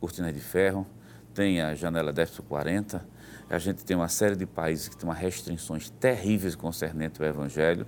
[0.00, 0.86] cortina de ferro,
[1.34, 3.06] tem a janela déficit 40,
[3.50, 7.86] a gente tem uma série de países que tem uma restrições terríveis concernente ao Evangelho.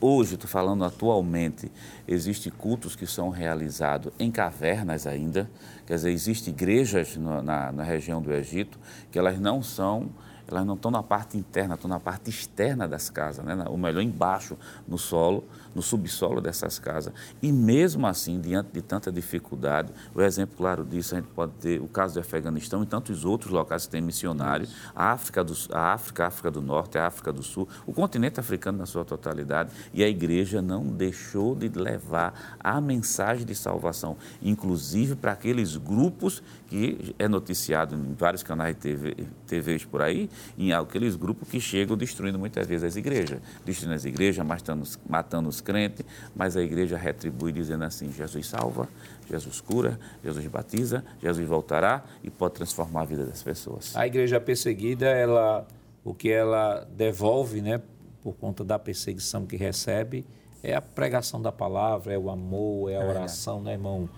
[0.00, 1.70] Hoje, estou falando atualmente,
[2.06, 5.50] existem cultos que são realizados em cavernas ainda,
[5.86, 8.78] quer dizer, existem igrejas no, na, na região do Egito
[9.10, 10.08] que elas não são
[10.48, 13.64] elas não estão na parte interna, estão na parte externa das casas, né?
[13.68, 15.44] ou melhor, embaixo, no solo,
[15.76, 17.12] no subsolo dessas casas.
[17.42, 21.80] E mesmo assim, diante de tanta dificuldade, o exemplo claro disso, a gente pode ter
[21.82, 25.92] o caso do Afeganistão e tantos outros locais que têm missionários, a África, do, a
[25.92, 29.70] África, a África do Norte, a África do Sul, o continente africano na sua totalidade,
[29.92, 36.42] e a igreja não deixou de levar a mensagem de salvação, inclusive para aqueles grupos
[36.68, 41.60] que é noticiado em vários canais de TV, TVs por aí, em aqueles grupos que
[41.60, 46.62] chegam destruindo muitas vezes as igrejas, destruindo as igrejas, matando, matando os crente, mas a
[46.62, 48.88] igreja retribui dizendo assim: Jesus salva,
[49.28, 53.96] Jesus cura, Jesus batiza, Jesus voltará e pode transformar a vida das pessoas.
[53.96, 55.66] A igreja perseguida, ela,
[56.04, 57.82] o que ela devolve, né,
[58.22, 60.24] por conta da perseguição que recebe,
[60.62, 64.08] é a pregação da palavra, é o amor, é a é oração, né, irmão?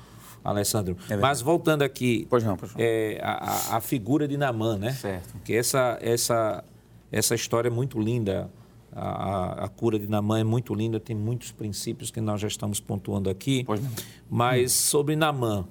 [0.45, 0.97] Alessandro.
[1.11, 2.81] É Mas voltando aqui, pois não, pois não.
[2.81, 4.93] É, a, a, figura de Namã, né?
[4.93, 5.35] Certo.
[5.45, 6.65] Que essa, essa,
[7.11, 8.49] essa história é muito linda.
[8.99, 12.81] A, a, cura de Namã é muito linda, tem muitos princípios que nós já estamos
[12.81, 13.67] pontuando aqui.
[14.29, 15.65] Mas sobre Namã,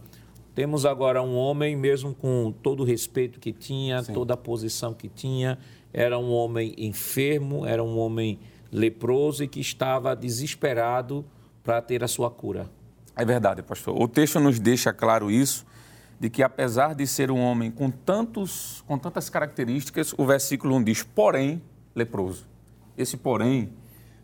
[0.55, 4.13] temos agora um homem, mesmo com todo o respeito que tinha, Sim.
[4.13, 5.59] toda a posição que tinha,
[5.93, 8.39] era um homem enfermo, era um homem
[8.71, 11.25] leproso e que estava desesperado
[11.63, 12.69] para ter a sua cura.
[13.15, 14.01] É verdade, pastor.
[14.01, 15.65] O texto nos deixa claro isso,
[16.19, 20.83] de que apesar de ser um homem com, tantos, com tantas características, o versículo 1
[20.83, 21.61] diz, porém,
[21.95, 22.45] leproso.
[22.97, 23.69] Esse porém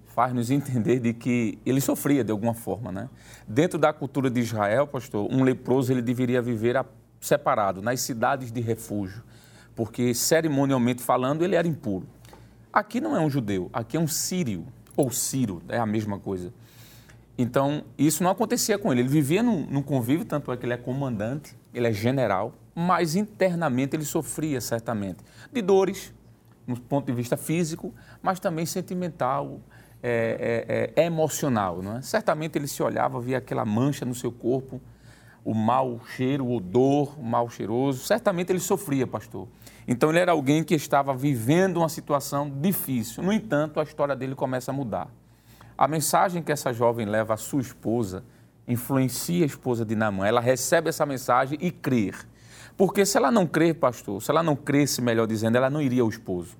[0.08, 3.10] faz nos entender de que ele sofria de alguma forma, né?
[3.48, 6.84] Dentro da cultura de Israel, pastor, um leproso ele deveria viver
[7.20, 9.24] separado nas cidades de refúgio,
[9.76, 12.06] porque cerimonialmente falando ele era impuro.
[12.72, 16.54] Aqui não é um judeu, aqui é um sírio ou ciro, é a mesma coisa.
[17.38, 19.02] Então, isso não acontecia com ele.
[19.02, 23.16] Ele vivia num, num convívio, tanto é que ele é comandante, ele é general, mas
[23.16, 25.20] internamente ele sofria certamente
[25.52, 26.14] de dores,
[26.66, 29.60] no ponto de vista físico, mas também sentimental,
[30.02, 31.82] é, é, é, emocional.
[31.82, 32.02] Não é?
[32.02, 34.82] Certamente ele se olhava, via aquela mancha no seu corpo,
[35.46, 38.06] o mau cheiro, o odor, o mal cheiroso.
[38.06, 39.48] Certamente ele sofria, pastor.
[39.88, 43.24] Então ele era alguém que estava vivendo uma situação difícil.
[43.24, 45.10] No entanto, a história dele começa a mudar.
[45.78, 48.24] A mensagem que essa jovem leva à sua esposa
[48.68, 50.26] influencia a esposa de Namã.
[50.26, 52.16] Ela recebe essa mensagem e crer.
[52.76, 56.02] Porque se ela não crer, pastor, se ela não cresce, melhor dizendo, ela não iria
[56.02, 56.58] ao esposo.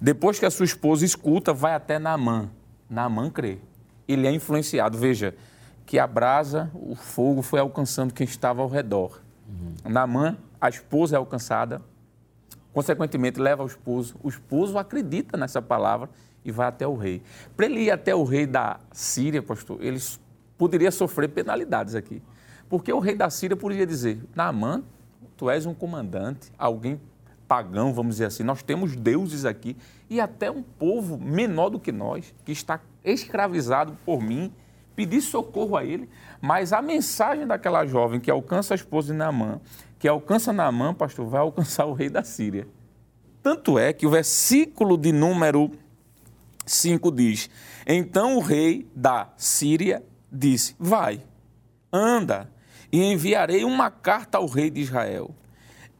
[0.00, 2.50] Depois que a sua esposa escuta, vai até Naamã.
[2.88, 3.58] Naamã crê.
[4.06, 4.98] Ele é influenciado.
[4.98, 5.34] Veja,
[5.86, 9.20] que a brasa, o fogo foi alcançando quem estava ao redor.
[9.48, 9.90] Uhum.
[9.90, 11.80] Naamã, a esposa é alcançada,
[12.72, 14.16] consequentemente leva ao esposo.
[14.22, 16.08] O esposo acredita nessa palavra
[16.44, 17.22] e vai até o rei.
[17.56, 20.00] Para ele ir até o rei da Síria, pastor, ele
[20.56, 22.22] poderia sofrer penalidades aqui.
[22.68, 24.82] Porque o rei da Síria poderia dizer: Naamã,
[25.36, 27.00] tu és um comandante, alguém
[27.46, 28.42] pagão, vamos dizer assim.
[28.42, 29.76] Nós temos deuses aqui
[30.08, 34.52] e até um povo menor do que nós, que está escravizado por mim,
[34.96, 36.08] pedir socorro a ele.
[36.40, 39.60] Mas a mensagem daquela jovem que alcança a esposa de Naamã,
[39.98, 42.66] que alcança Naamã, pastor, vai alcançar o rei da Síria.
[43.42, 45.70] Tanto é que o versículo de número
[46.64, 47.50] 5 diz:
[47.86, 51.20] Então o rei da Síria disse: Vai,
[51.92, 52.50] anda,
[52.94, 55.34] e enviarei uma carta ao rei de Israel.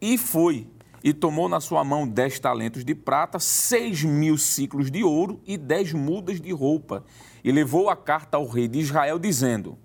[0.01, 0.69] E foi,
[1.03, 5.57] e tomou na sua mão dez talentos de prata, seis mil ciclos de ouro e
[5.57, 7.05] dez mudas de roupa,
[7.43, 9.77] e levou a carta ao rei de Israel, dizendo: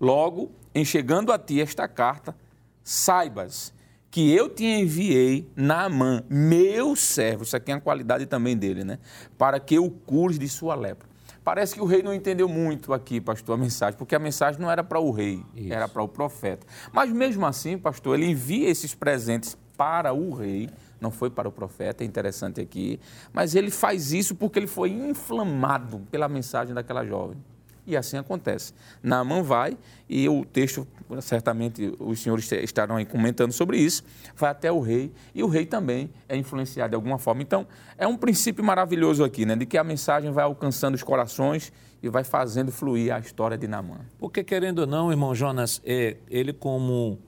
[0.00, 2.36] Logo, em chegando a ti esta carta,
[2.84, 3.74] saibas
[4.08, 9.00] que eu te enviei Naamã, meu servo, isso aqui é a qualidade também dele, né?
[9.36, 11.08] Para que o cures de sua lepra.
[11.44, 14.70] Parece que o rei não entendeu muito aqui, pastor, a mensagem, porque a mensagem não
[14.70, 15.72] era para o rei, isso.
[15.72, 16.66] era para o profeta.
[16.90, 21.52] Mas mesmo assim, pastor, ele envia esses presentes para o rei, não foi para o
[21.52, 22.98] profeta, é interessante aqui,
[23.32, 27.36] mas ele faz isso porque ele foi inflamado pela mensagem daquela jovem.
[27.86, 28.72] E assim acontece.
[29.02, 29.76] Naamã vai,
[30.08, 30.86] e o texto,
[31.20, 34.02] certamente os senhores estarão aí comentando sobre isso,
[34.34, 37.42] vai até o rei, e o rei também é influenciado de alguma forma.
[37.42, 37.66] Então,
[37.98, 39.54] é um princípio maravilhoso aqui, né?
[39.54, 43.66] De que a mensagem vai alcançando os corações e vai fazendo fluir a história de
[43.66, 44.00] Naamã.
[44.18, 47.18] Porque, querendo ou não, irmão Jonas, é, ele como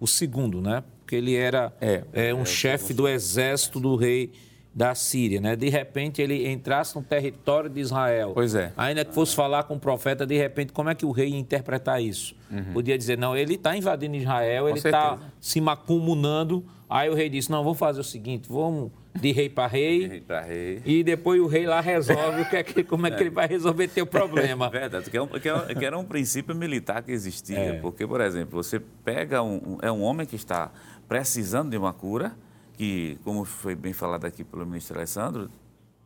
[0.00, 0.82] o segundo, né?
[1.00, 4.32] Porque ele era é, é um é, chefe do exército do rei
[4.74, 5.54] da Síria, né?
[5.54, 8.32] De repente ele entrasse no território de Israel.
[8.34, 8.72] Pois é.
[8.76, 11.38] Ainda que fosse falar com o profeta, de repente, como é que o rei ia
[11.38, 12.34] interpretar isso?
[12.50, 12.72] Uhum.
[12.72, 16.64] Podia dizer, não, ele está invadindo Israel, com ele está se macumunando.
[16.90, 20.24] Aí o rei disse, não, vou fazer o seguinte, vamos de rei para rei, rei,
[20.48, 20.82] rei.
[20.84, 23.46] E depois o rei lá resolve o que é que, como é que ele vai
[23.46, 24.68] resolver teu problema.
[24.70, 27.58] Verdade, que, é um, que, é, que era um princípio militar que existia.
[27.58, 27.72] É.
[27.74, 30.72] Porque, por exemplo, você pega um, é um homem que está
[31.08, 32.36] precisando de uma cura,
[32.76, 35.50] que, como foi bem falado aqui pelo ministro Alessandro,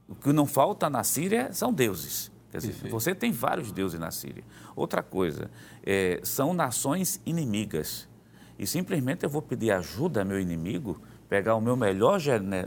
[0.09, 2.31] o que não falta na Síria são deuses.
[2.51, 4.43] Quer dizer, você tem vários deuses na Síria.
[4.75, 5.51] Outra coisa,
[5.85, 8.09] é, são nações inimigas.
[8.59, 12.19] E simplesmente eu vou pedir ajuda ao meu inimigo pegar o meu melhor,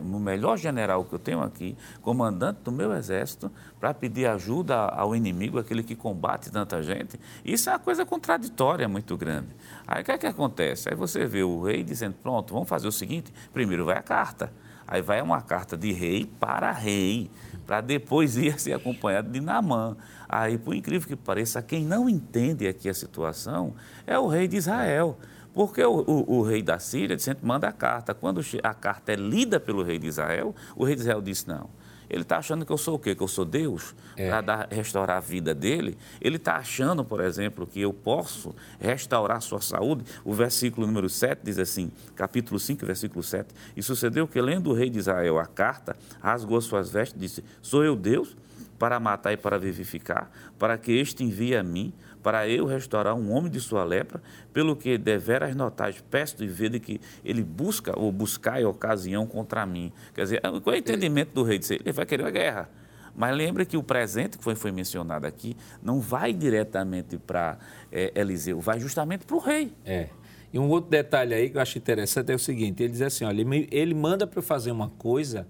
[0.01, 5.15] o melhor general que eu tenho aqui, comandante do meu exército, para pedir ajuda ao
[5.15, 7.19] inimigo, aquele que combate tanta gente.
[7.43, 9.49] Isso é uma coisa contraditória muito grande.
[9.87, 10.89] Aí o que é que acontece?
[10.89, 14.51] Aí você vê o rei dizendo: pronto, vamos fazer o seguinte: primeiro vai a carta.
[14.87, 17.31] Aí vai uma carta de rei para rei,
[17.65, 19.95] para depois ir ser acompanhado de Namã.
[20.27, 23.73] Aí, por incrível que pareça, quem não entende aqui a situação
[24.05, 25.17] é o rei de Israel.
[25.53, 28.13] Porque o, o, o, rei da Síria sempre manda a carta.
[28.13, 31.69] Quando a carta é lida pelo rei de Israel, o rei de Israel diz: não.
[32.11, 33.15] Ele está achando que eu sou o quê?
[33.15, 33.95] Que eu sou Deus?
[34.17, 34.29] É.
[34.29, 35.97] Para restaurar a vida dele?
[36.19, 40.03] Ele está achando, por exemplo, que eu posso restaurar a sua saúde?
[40.25, 43.55] O versículo número 7 diz assim, capítulo 5, versículo 7.
[43.77, 47.43] E sucedeu que, lendo o rei de Israel a carta, rasgou suas vestes e disse:
[47.61, 48.35] Sou eu Deus?
[48.77, 53.31] Para matar e para vivificar, para que este envie a mim para eu restaurar um
[53.31, 54.21] homem de sua lepra,
[54.53, 59.91] pelo que deveras notar, peço e ver que ele busca ou buscar ocasião contra mim.
[60.13, 61.59] Quer dizer, qual é o entendimento do rei?
[61.69, 62.69] Ele vai querer a guerra.
[63.15, 67.57] Mas lembre que o presente que foi, foi mencionado aqui não vai diretamente para
[67.91, 69.73] é, Eliseu, vai justamente para o rei.
[69.85, 70.09] É.
[70.53, 73.25] E um outro detalhe aí que eu acho interessante é o seguinte: ele diz assim,
[73.25, 75.47] olha, ele manda para eu fazer uma coisa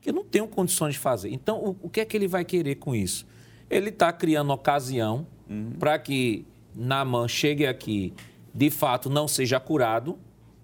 [0.00, 1.30] que eu não tenho condições de fazer.
[1.30, 3.26] Então, o, o que é que ele vai querer com isso?
[3.70, 5.72] Ele está criando ocasião uhum.
[5.78, 8.12] para que Naaman chegue aqui,
[8.54, 10.18] de fato não seja curado,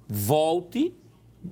[0.08, 0.94] volte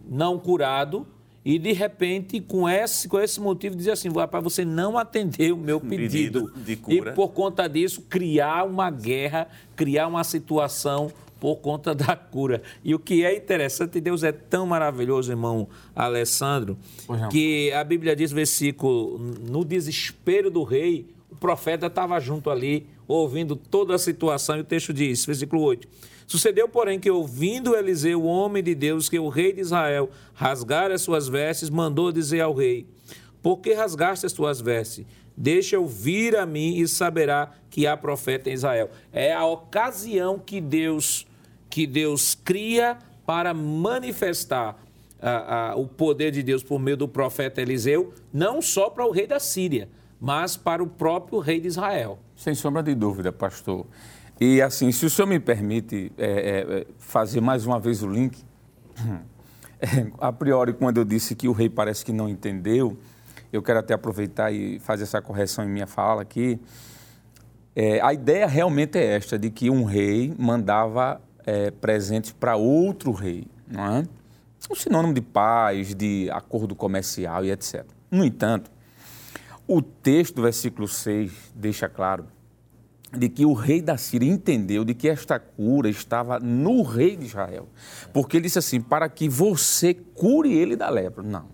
[0.09, 1.07] não curado
[1.45, 5.57] e de repente com esse com esse motivo dizer assim, para você não atender o
[5.57, 11.95] meu pedido, pedido e por conta disso criar uma guerra, criar uma situação por conta
[11.95, 12.63] da cura.
[12.83, 16.79] E o que é interessante, Deus é tão maravilhoso, irmão Alessandro,
[17.31, 23.57] que a Bíblia diz, versículo, no desespero do rei, o profeta estava junto ali, ouvindo
[23.57, 25.89] toda a situação, e o texto diz, versículo 8:
[26.27, 30.95] Sucedeu, porém, que ouvindo Eliseu, o homem de Deus, que o rei de Israel rasgara
[30.95, 32.87] as suas vestes, mandou dizer ao rei:
[33.43, 35.07] Por que rasgaste as tuas vestes?
[35.37, 38.91] Deixa eu vir a mim e saberá que há profeta em Israel.
[39.13, 41.27] É a ocasião que Deus
[41.69, 44.83] que Deus cria para manifestar
[45.21, 49.11] a, a, o poder de Deus por meio do profeta Eliseu, não só para o
[49.11, 49.89] rei da Síria,
[50.19, 52.19] mas para o próprio rei de Israel.
[52.47, 53.85] Sem sombra de dúvida, pastor.
[54.41, 58.09] E assim, se o senhor me permite é, é, é fazer mais uma vez o
[58.09, 58.39] link,
[59.83, 62.97] é, a priori, quando eu disse que o rei parece que não entendeu,
[63.53, 66.61] eu quero até aproveitar e fazer essa correção em minha fala aqui.
[67.75, 73.11] É, a ideia realmente é esta, de que um rei mandava é, presentes para outro
[73.11, 74.05] rei, não é?
[74.71, 77.85] Um sinônimo de paz, de acordo comercial e etc.
[78.09, 78.71] No entanto,
[79.67, 82.36] o texto do versículo 6 deixa claro
[83.13, 87.27] de que o rei da Síria entendeu de que esta cura estava no rei de
[87.27, 87.69] Israel.
[88.13, 91.23] Porque ele disse assim: para que você cure ele da lepra.
[91.23, 91.49] Não.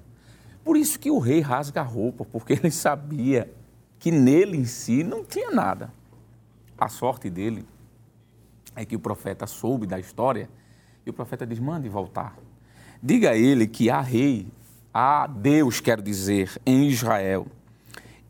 [0.64, 3.53] Por isso que o rei rasga a roupa, porque ele sabia
[3.98, 5.92] que nele em si não tinha nada.
[6.78, 7.66] A sorte dele
[8.74, 10.48] é que o profeta soube da história
[11.05, 12.36] e o profeta diz: mande voltar.
[13.03, 14.46] Diga a ele que há rei,
[14.94, 17.46] há Deus, quero dizer, em Israel.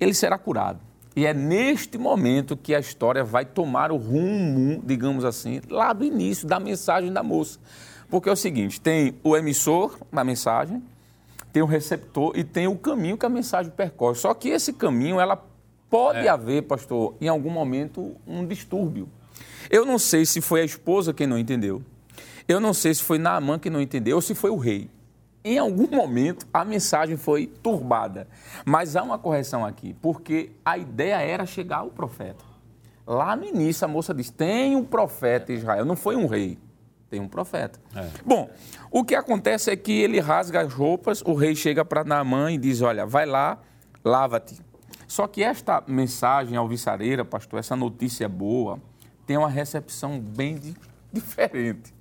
[0.01, 0.81] Ele será curado.
[1.15, 6.05] E é neste momento que a história vai tomar o rumo, digamos assim, lá do
[6.05, 7.59] início da mensagem da moça.
[8.09, 10.83] Porque é o seguinte: tem o emissor da mensagem,
[11.53, 14.17] tem o receptor e tem o caminho que a mensagem percorre.
[14.17, 15.43] Só que esse caminho, ela
[15.91, 16.29] pode é.
[16.29, 19.09] haver, pastor, em algum momento, um distúrbio.
[19.71, 21.83] Eu não sei se foi a esposa quem não entendeu.
[22.49, 24.91] Eu não sei se foi Naamã que não entendeu ou se foi o rei.
[25.45, 28.29] Em algum momento a mensagem foi turbada.
[28.65, 32.45] Mas há uma correção aqui, porque a ideia era chegar ao profeta.
[33.07, 36.59] Lá no início a moça diz: tem um profeta Israel, não foi um rei,
[37.11, 37.81] tem um profeta.
[37.95, 38.09] É.
[38.25, 38.49] Bom,
[38.91, 42.59] o que acontece é que ele rasga as roupas, o rei chega para Naamã e
[42.59, 43.59] diz: olha, vai lá,
[44.05, 44.61] lava-te.
[45.09, 48.81] Só que esta mensagem alvissareira, pastor, essa notícia boa,
[49.27, 50.59] tem uma recepção bem
[51.13, 51.93] diferente.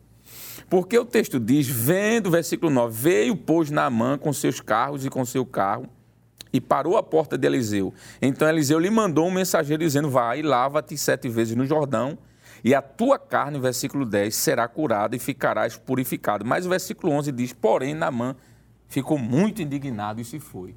[0.70, 5.26] Porque o texto diz, vendo, versículo 9, veio, pois, Naamã com seus carros e com
[5.26, 5.88] seu carro
[6.54, 7.94] e parou à porta de Eliseu.
[8.22, 12.18] Então Eliseu lhe mandou um mensageiro dizendo, vai, lava-te sete vezes no Jordão
[12.64, 16.46] e a tua carne, versículo 10, será curada e ficarás purificado.
[16.46, 18.36] Mas o versículo 11 diz, porém, Naamã
[18.88, 20.76] ficou muito indignado e se foi.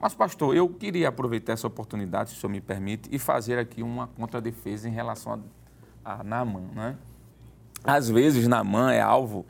[0.00, 3.84] Mas, pastor, eu queria aproveitar essa oportunidade, se o senhor me permite, e fazer aqui
[3.84, 5.44] uma contradefesa em relação
[6.04, 6.96] a, a Naamã, né?
[7.84, 9.44] Às vezes, Namã é alvo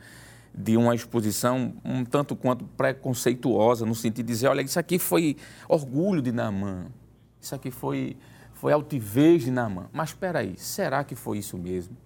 [0.55, 5.37] de uma exposição um tanto quanto preconceituosa, no sentido de dizer, olha, isso aqui foi
[5.69, 6.87] orgulho de Namã,
[7.41, 8.17] isso aqui foi,
[8.55, 9.87] foi altivez de Namã.
[9.93, 11.97] Mas espera aí, será que foi isso mesmo?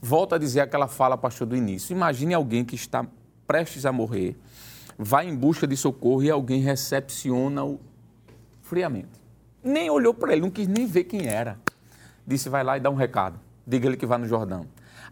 [0.00, 1.92] Volto a dizer aquela fala, pastor, do início.
[1.92, 3.04] Imagine alguém que está
[3.46, 4.36] prestes a morrer,
[4.98, 7.80] vai em busca de socorro e alguém recepciona-o
[8.62, 9.20] friamente.
[9.62, 11.58] Nem olhou para ele, não quis nem ver quem era.
[12.26, 13.38] Disse, vai lá e dá um recado.
[13.66, 14.66] Diga-lhe que vá no Jordão.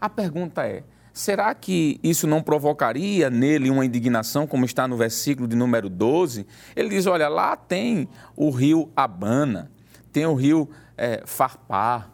[0.05, 5.47] A pergunta é: será que isso não provocaria nele uma indignação, como está no versículo
[5.47, 6.45] de número 12?
[6.75, 9.71] Ele diz: olha, lá tem o rio Abana,
[10.13, 12.11] tem o rio é, Farpar,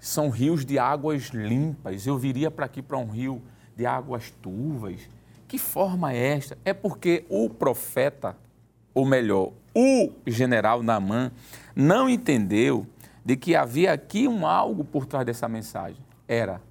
[0.00, 2.06] são rios de águas limpas.
[2.06, 3.42] Eu viria para aqui para um rio
[3.76, 5.00] de águas turvas.
[5.46, 6.56] Que forma é esta?
[6.64, 8.38] É porque o profeta,
[8.94, 11.30] ou melhor, o general Naamã,
[11.76, 12.86] não entendeu
[13.22, 16.02] de que havia aqui um algo por trás dessa mensagem.
[16.26, 16.62] Era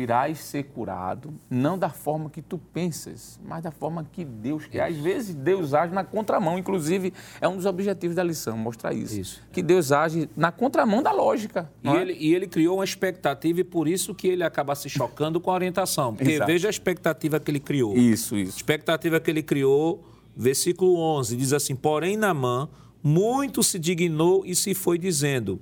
[0.00, 4.66] tu irás ser curado, não da forma que tu pensas, mas da forma que Deus
[4.66, 4.84] quer.
[4.84, 9.20] Às vezes Deus age na contramão, inclusive é um dos objetivos da lição, mostrar isso.
[9.20, 9.42] isso.
[9.52, 11.70] Que Deus age na contramão da lógica.
[11.82, 12.00] E, é?
[12.00, 15.50] ele, e ele criou uma expectativa e por isso que ele acaba se chocando com
[15.50, 16.14] a orientação.
[16.14, 16.50] Porque Exato.
[16.50, 17.96] veja a expectativa que ele criou.
[17.96, 18.56] Isso, isso.
[18.56, 20.04] Expectativa que ele criou,
[20.36, 22.68] versículo 11, diz assim, porém Namã
[23.02, 25.60] muito se dignou e se foi dizendo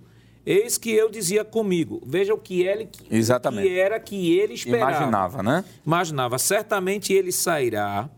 [0.51, 2.01] Eis que eu dizia comigo.
[2.07, 3.69] Veja o que, ele, Exatamente.
[3.69, 4.93] que era que ele esperava.
[4.93, 5.63] Imaginava, né?
[5.85, 6.39] Imaginava.
[6.39, 8.09] Certamente ele sairá,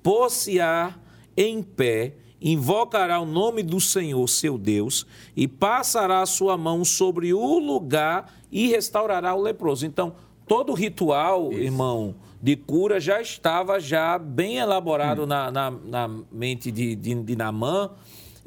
[0.00, 0.94] pôr-se-á
[1.36, 5.04] em pé, invocará o nome do Senhor, seu Deus,
[5.36, 9.84] e passará a sua mão sobre o lugar e restaurará o leproso.
[9.84, 10.14] Então,
[10.46, 11.60] todo o ritual, Isso.
[11.60, 15.26] irmão, de cura já estava já bem elaborado hum.
[15.26, 17.90] na, na, na, mente de, de, de Namã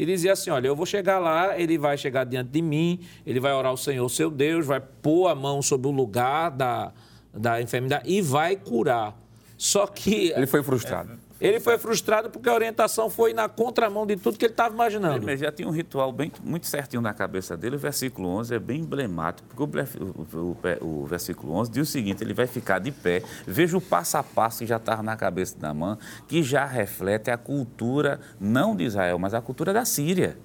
[0.03, 3.39] e dizia assim: Olha, eu vou chegar lá, ele vai chegar diante de mim, ele
[3.39, 6.91] vai orar ao Senhor, seu Deus, vai pôr a mão sobre o lugar da,
[7.33, 9.17] da enfermidade e vai curar.
[9.57, 10.33] Só que.
[10.35, 11.17] Ele foi frustrado.
[11.43, 15.29] Ele foi frustrado porque a orientação foi na contramão de tudo que ele estava imaginando.
[15.29, 17.75] Ele já tinha um ritual bem, muito certinho na cabeça dele.
[17.75, 22.23] O versículo 11 é bem emblemático, porque o, o, o, versículo 11 diz o seguinte:
[22.23, 23.21] ele vai ficar de pé.
[23.45, 25.97] Veja o passo a passo que já estava na cabeça da mãe,
[26.29, 30.37] que já reflete a cultura não de Israel, mas a cultura da Síria.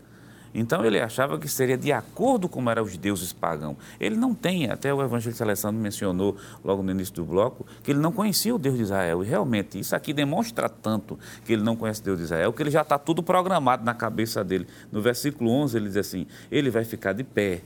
[0.55, 3.77] Então ele achava que seria de acordo com eram os deuses pagãos.
[4.01, 8.01] Ele não tem, até o evangelista Alessandro mencionou logo no início do bloco, que ele
[8.01, 9.23] não conhecia o Deus de Israel.
[9.23, 12.63] E realmente isso aqui demonstra tanto que ele não conhece o Deus de Israel, que
[12.63, 14.67] ele já está tudo programado na cabeça dele.
[14.91, 17.63] No versículo 11 ele diz assim: ele vai ficar de pé,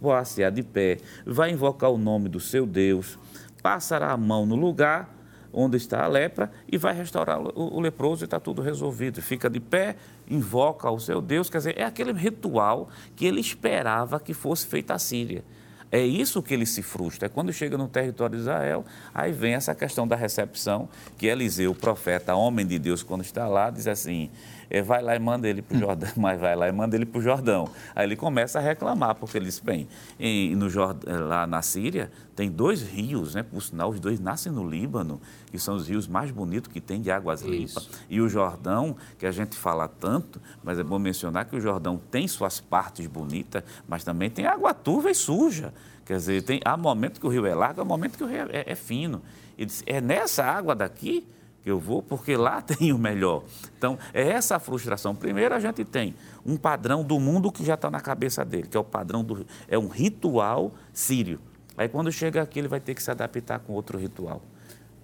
[0.00, 3.18] passear de pé, vai invocar o nome do seu Deus,
[3.62, 5.14] passará a mão no lugar
[5.54, 9.22] onde está a lepra e vai restaurar o, o leproso e está tudo resolvido.
[9.22, 9.96] Fica de pé,
[10.28, 14.90] invoca o seu Deus, quer dizer, é aquele ritual que ele esperava que fosse feito
[14.90, 15.44] a Síria.
[15.92, 17.26] É isso que ele se frustra.
[17.26, 18.84] É quando chega no território de Israel,
[19.14, 23.70] aí vem essa questão da recepção, que Eliseu, profeta, homem de Deus, quando está lá,
[23.70, 24.28] diz assim:
[24.70, 27.06] é, vai lá e manda ele para o Jordão, mas vai lá e manda ele
[27.06, 27.68] para o Jordão.
[27.94, 29.88] Aí ele começa a reclamar, porque ele diz, bem,
[30.18, 33.42] em, no Jordão, lá na Síria tem dois rios, né?
[33.42, 37.00] por sinal, os dois nascem no Líbano, que são os rios mais bonitos que tem
[37.00, 37.88] de águas limpas.
[38.10, 42.00] E o Jordão, que a gente fala tanto, mas é bom mencionar que o Jordão
[42.10, 45.72] tem suas partes bonitas, mas também tem água turva e suja
[46.04, 48.46] Quer dizer, tem, há momento que o rio é largo, há momento que o rio
[48.50, 49.22] é, é fino.
[49.56, 51.26] Ele disse, é nessa água daqui
[51.64, 53.44] eu vou, porque lá tem o melhor.
[53.76, 55.14] Então, é essa a frustração.
[55.14, 58.76] Primeiro, a gente tem um padrão do mundo que já está na cabeça dele, que
[58.76, 59.46] é o padrão do.
[59.68, 61.40] é um ritual sírio.
[61.76, 64.42] Aí, quando chega aqui, ele vai ter que se adaptar com outro ritual.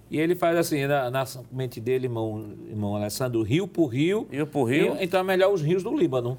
[0.09, 4.27] E ele faz assim, na, na mente dele, irmão, irmão Alessandro, rio por rio.
[4.29, 4.97] Rio por rio.
[4.99, 6.37] então é melhor os rios do Líbano.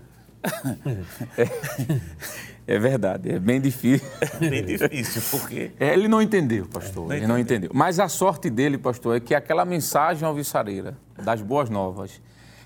[1.36, 1.48] É,
[2.66, 4.08] é, verdade, é bem difícil.
[4.40, 5.70] É bem difícil, porque.
[5.78, 7.08] É, ele não entendeu, pastor.
[7.08, 7.70] Não ele não entendeu.
[7.72, 12.20] Mas a sorte dele, pastor, é que aquela mensagem alvissareira das boas novas,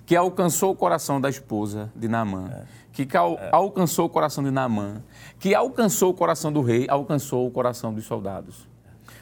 [0.07, 2.65] que alcançou o coração da esposa de Naamã, é.
[2.93, 3.51] que al é.
[3.53, 5.03] alcançou o coração de Naamã,
[5.39, 8.67] que alcançou o coração do rei, alcançou o coração dos soldados.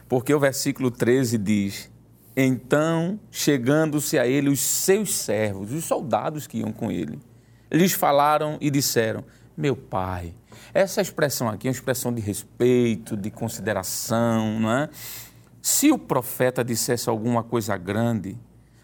[0.08, 1.90] Porque o versículo 13 diz:
[2.36, 7.18] Então, chegando-se a ele os seus servos, os soldados que iam com ele,
[7.74, 9.24] lhes falaram e disseram:
[9.56, 10.32] Meu pai.
[10.72, 14.88] Essa expressão aqui é uma expressão de respeito, de consideração, não é?
[15.60, 18.36] Se o profeta dissesse alguma coisa grande,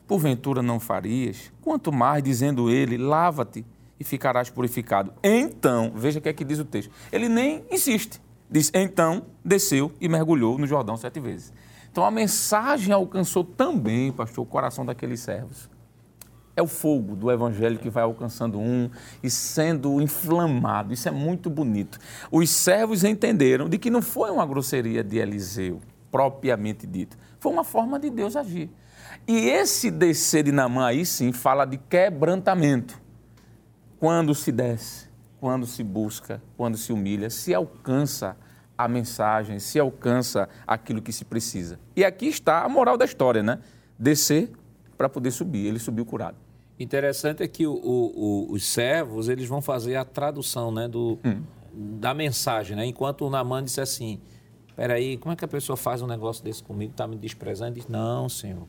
[0.07, 1.53] porventura não farias?
[1.61, 3.65] Quanto mais dizendo ele: Lava-te
[3.99, 5.13] e ficarás purificado.
[5.23, 6.91] Então, veja o que é que diz o texto.
[7.13, 8.21] Ele nem insiste.
[8.51, 11.53] Diz: Então desceu e mergulhou no Jordão sete vezes.
[11.93, 15.70] Então a mensagem alcançou também, pastor, o coração daqueles servos.
[16.57, 18.91] É o fogo do evangelho que vai alcançando um
[19.23, 20.93] e sendo inflamado.
[20.93, 21.99] Isso é muito bonito.
[22.31, 25.81] Os servos entenderam de que não foi uma grosseria de Eliseu,
[26.11, 27.17] propriamente dito.
[27.39, 28.71] Foi uma forma de Deus agir.
[29.27, 33.01] E esse descer de Namã aí sim fala de quebrantamento.
[33.99, 38.37] Quando se desce, quando se busca, quando se humilha, se alcança
[38.77, 41.79] a mensagem, se alcança aquilo que se precisa.
[41.95, 43.59] E aqui está a moral da história, né?
[43.99, 44.51] Descer
[45.01, 45.67] para poder subir.
[45.67, 46.37] Ele subiu curado.
[46.79, 51.43] Interessante é que o, o, os servos eles vão fazer a tradução né, do, hum.
[51.73, 52.85] da mensagem, né?
[52.85, 54.21] Enquanto o Naman disse assim,
[54.77, 57.71] peraí, como é que a pessoa faz um negócio desse comigo, está me desprezando?
[57.71, 58.69] Ele diz, não, senhor,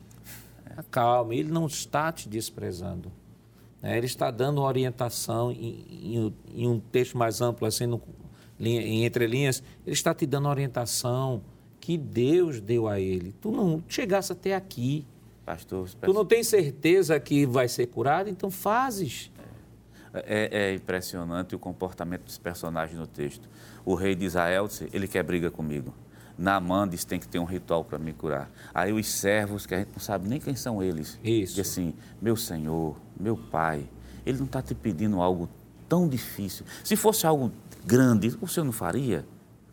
[0.89, 3.11] calma, ele não está te desprezando.
[3.82, 3.97] Né?
[3.97, 8.01] Ele está dando orientação em, em, em, um texto mais amplo, assim, no,
[8.57, 11.41] em entrelinhas, ele está te dando orientação
[11.82, 13.34] que Deus deu a ele.
[13.41, 15.05] Tu não chegasse até aqui.
[15.45, 19.31] Pastor, tu não tem certeza que vai ser curado, então fazes.
[20.13, 23.49] É, é, é, impressionante o comportamento dos personagens no texto.
[23.85, 25.93] O rei de Israel disse, ele quer briga comigo.
[26.37, 28.51] Naamã diz tem que ter um ritual para me curar.
[28.73, 31.55] Aí os servos, que a gente não sabe nem quem são eles, Isso.
[31.55, 33.87] diz assim, meu Senhor, meu Pai,
[34.25, 35.49] ele não está te pedindo algo
[35.87, 36.65] tão difícil.
[36.83, 37.51] Se fosse algo
[37.85, 39.25] grande, o Senhor não faria?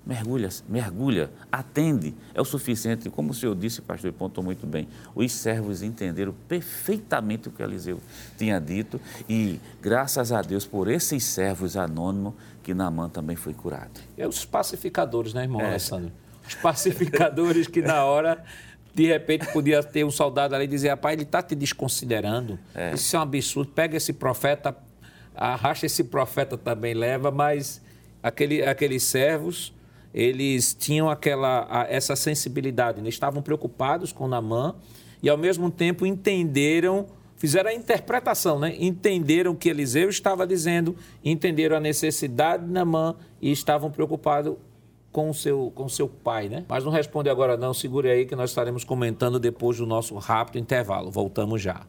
[0.08, 3.10] Mergulha, mergulha, atende, é o suficiente.
[3.10, 4.88] Como o senhor disse, pastor, e pontou muito bem.
[5.14, 8.00] Os servos entenderam perfeitamente o que Eliseu
[8.38, 8.98] tinha dito
[9.28, 12.32] e, graças a Deus, por esses servos anônimos,
[12.62, 14.00] que Naamã também foi curado.
[14.16, 15.66] É os pacificadores, né, irmão é.
[15.66, 16.10] Alessandro?
[16.48, 18.42] Os pacificadores que na hora
[18.94, 22.58] de repente podia ter um soldado ali e dizer, rapaz, ele está te desconsiderando.
[22.74, 22.94] É.
[22.94, 23.70] Isso é um absurdo.
[23.72, 24.74] Pega esse profeta,
[25.36, 27.82] arracha esse profeta também, leva, mas
[28.22, 29.76] aquele, aqueles servos,
[30.12, 33.08] eles tinham aquela, essa sensibilidade, né?
[33.08, 34.74] estavam preocupados com Namã
[35.22, 37.06] e ao mesmo tempo entenderam,
[37.36, 38.74] fizeram a interpretação, né?
[38.78, 44.56] entenderam o que Eliseu estava dizendo, entenderam a necessidade de Namã e estavam preocupados
[45.10, 46.64] com seu, com seu pai, né?
[46.68, 50.58] Mas não responde agora não, segure aí que nós estaremos comentando depois do nosso rápido
[50.58, 51.10] intervalo.
[51.10, 51.86] Voltamos já.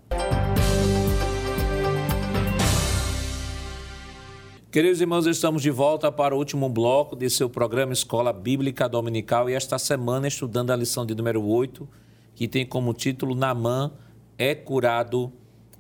[4.71, 9.49] Queridos irmãos, estamos de volta para o último bloco de seu programa Escola Bíblica Dominical
[9.49, 11.89] e esta semana estudando a lição de número 8,
[12.35, 13.91] que tem como título Namã
[14.37, 15.33] é curado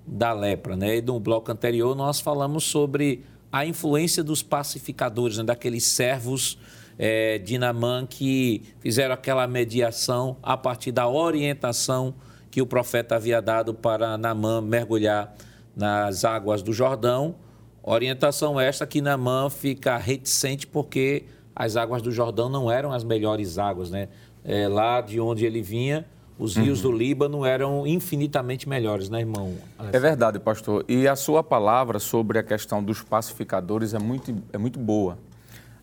[0.07, 0.75] da lepra.
[0.75, 0.97] Né?
[0.97, 5.43] E no bloco anterior nós falamos sobre a influência dos pacificadores, né?
[5.43, 6.57] daqueles servos
[6.97, 12.15] é, de Namã que fizeram aquela mediação a partir da orientação
[12.49, 15.35] que o profeta havia dado para Namã mergulhar
[15.75, 17.35] nas águas do Jordão.
[17.83, 21.23] Orientação esta que Namã fica reticente porque
[21.55, 24.09] as águas do Jordão não eram as melhores águas, né?
[24.43, 26.05] É, lá de onde ele vinha,
[26.39, 26.91] os rios uhum.
[26.91, 29.55] do Líbano eram infinitamente melhores, né, irmão?
[29.91, 30.85] É verdade, pastor.
[30.87, 35.17] E a sua palavra sobre a questão dos pacificadores é muito, é muito boa.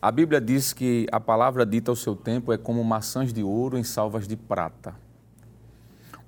[0.00, 3.76] A Bíblia diz que a palavra dita ao seu tempo é como maçãs de ouro
[3.76, 4.94] em salvas de prata.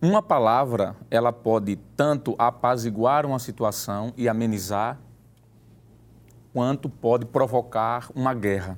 [0.00, 4.98] Uma palavra, ela pode tanto apaziguar uma situação e amenizar,
[6.58, 8.76] quanto pode provocar uma guerra.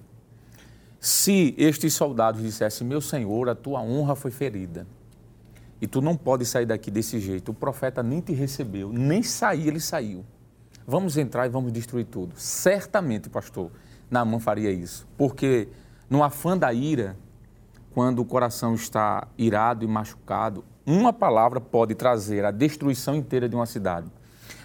[1.00, 4.86] Se estes soldados dissessem, meu senhor, a tua honra foi ferida,
[5.80, 9.68] e tu não pode sair daqui desse jeito, o profeta nem te recebeu, nem sair
[9.68, 10.26] ele saiu.
[10.86, 12.34] Vamos entrar e vamos destruir tudo.
[12.36, 13.70] Certamente, pastor,
[14.10, 15.66] Naamã faria isso, porque
[16.10, 17.16] No afã da ira,
[17.94, 23.54] quando o coração está irado e machucado, uma palavra pode trazer a destruição inteira de
[23.54, 24.10] uma cidade.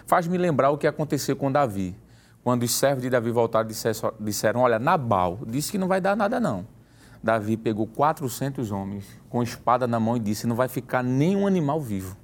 [0.06, 1.94] Faz-me lembrar o que aconteceu com Davi.
[2.46, 3.68] Quando os servos de Davi voltaram,
[4.20, 6.64] disseram: Olha, Nabal disse que não vai dar nada, não.
[7.20, 11.80] Davi pegou 400 homens com espada na mão e disse: Não vai ficar nenhum animal
[11.80, 12.16] vivo.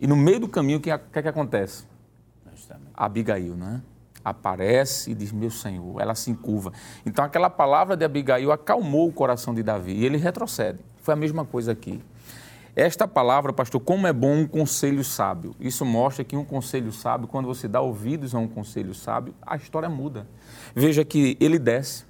[0.00, 1.84] E no meio do caminho, o que, que, é que acontece?
[2.94, 3.82] Abigail, né?
[4.24, 6.72] Aparece e diz: Meu Senhor, ela se encurva.
[7.04, 10.78] Então, aquela palavra de Abigail acalmou o coração de Davi e ele retrocede.
[11.02, 12.02] Foi a mesma coisa aqui.
[12.76, 15.54] Esta palavra, pastor, como é bom um conselho sábio.
[15.60, 19.54] Isso mostra que um conselho sábio, quando você dá ouvidos a um conselho sábio, a
[19.56, 20.26] história muda.
[20.74, 22.04] Veja que ele desce,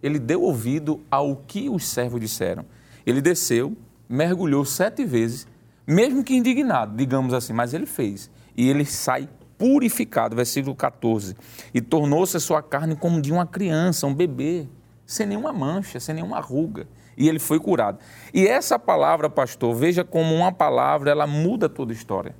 [0.00, 2.64] ele deu ouvido ao que os servos disseram.
[3.04, 3.76] Ele desceu,
[4.08, 5.46] mergulhou sete vezes,
[5.84, 8.30] mesmo que indignado, digamos assim, mas ele fez.
[8.56, 9.28] E ele sai
[9.58, 11.34] purificado, versículo 14.
[11.74, 14.68] E tornou-se a sua carne como de uma criança, um bebê,
[15.06, 16.86] sem nenhuma mancha, sem nenhuma ruga
[17.16, 17.98] e ele foi curado.
[18.32, 22.34] E essa palavra, pastor, veja como uma palavra, ela muda toda a história.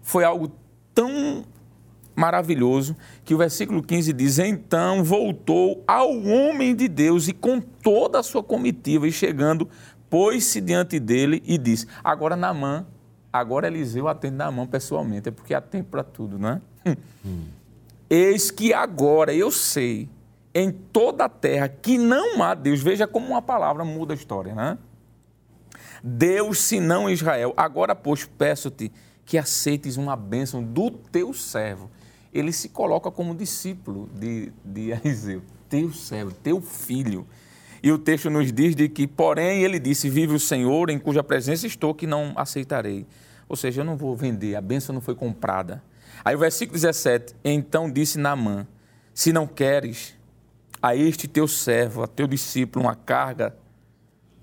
[0.00, 0.50] Foi algo
[0.94, 1.44] tão
[2.14, 8.18] maravilhoso que o versículo 15 diz: Então voltou ao homem de Deus e com toda
[8.18, 9.68] a sua comitiva, e chegando,
[10.08, 12.86] pôs-se diante dele e disse: Agora Namã,
[13.32, 16.60] agora Eliseu atende Namã pessoalmente, é porque há tempo para tudo, não é?
[17.24, 17.44] Hum.
[18.08, 20.08] Eis que agora eu sei
[20.54, 22.82] em toda a terra que não há Deus.
[22.82, 24.78] Veja como uma palavra muda a história, né?
[26.02, 27.54] Deus, senão Israel.
[27.56, 28.92] Agora, pois, peço-te
[29.24, 31.90] que aceites uma bênção do teu servo.
[32.32, 37.26] Ele se coloca como discípulo de, de Eliseu, teu servo, teu filho.
[37.82, 41.22] E o texto nos diz de que, porém, ele disse: Vive o Senhor, em cuja
[41.22, 43.06] presença estou, que não aceitarei.
[43.48, 45.82] Ou seja, eu não vou vender, a bênção não foi comprada.
[46.24, 48.66] Aí o versículo 17: Então disse Naamã:
[49.12, 50.16] Se não queres,
[50.82, 53.56] a este teu servo, a teu discípulo, uma carga,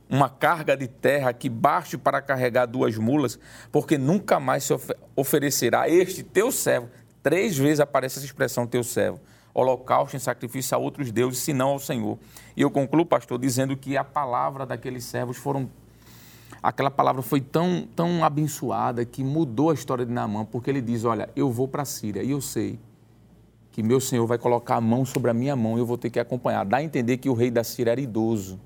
[0.10, 3.38] uma carga de terra que baste para carregar duas mulas,
[3.72, 4.74] porque nunca mais se
[5.16, 6.90] oferecerá a este teu servo.
[7.22, 9.20] Três vezes aparece essa expressão teu servo.
[9.54, 12.18] Holocausto em sacrifício a outros deuses, senão ao Senhor.
[12.56, 15.70] E eu concluo, pastor, dizendo que a palavra daqueles servos foram
[16.64, 21.04] aquela palavra foi tão, tão abençoada que mudou a história de Naamã, porque ele diz:
[21.04, 22.80] Olha, eu vou para a Síria e eu sei
[23.72, 26.10] que meu Senhor vai colocar a mão sobre a minha mão e eu vou ter
[26.10, 26.66] que acompanhar.
[26.66, 28.60] Dá a entender que o rei da Síria era idoso.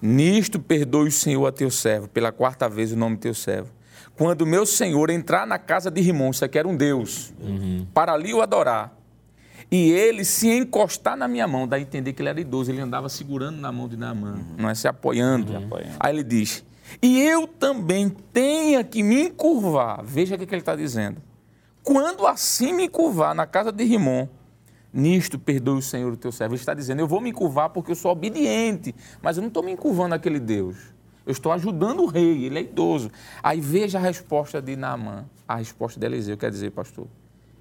[0.00, 3.70] Nisto perdoe o Senhor a teu servo, pela quarta vez o nome teu servo.
[4.16, 7.86] Quando meu Senhor entrar na casa de Rimon, isso aqui era um Deus, uhum.
[7.92, 8.94] para ali o adorar,
[9.70, 12.80] e ele se encostar na minha mão, dá a entender que ele era idoso, ele
[12.80, 14.56] andava segurando na mão de Naamã, uhum.
[14.58, 15.52] não é se apoiando.
[15.52, 15.70] Uhum.
[15.98, 16.64] Aí ele diz:
[17.00, 20.02] E eu também tenha que me encurvar.
[20.02, 21.22] Veja o que, que ele está dizendo
[21.82, 24.28] quando assim me curvar na casa de Rimon,
[24.92, 26.54] nisto perdoe o Senhor o teu servo.
[26.54, 29.62] Ele está dizendo, eu vou me curvar porque eu sou obediente, mas eu não estou
[29.62, 30.76] me curvando àquele Deus.
[31.24, 33.10] Eu estou ajudando o rei, ele é idoso.
[33.42, 37.06] Aí veja a resposta de Naamã, a resposta de Eliseu, quer dizer, pastor.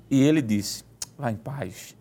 [0.09, 0.84] E ele disse,
[1.17, 1.95] vá em paz.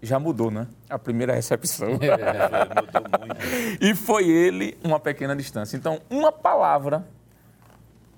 [0.00, 0.66] Já mudou, né?
[0.88, 1.90] A primeira recepção.
[2.00, 3.78] É, mudou muito.
[3.80, 5.76] e foi ele uma pequena distância.
[5.76, 7.06] Então, uma palavra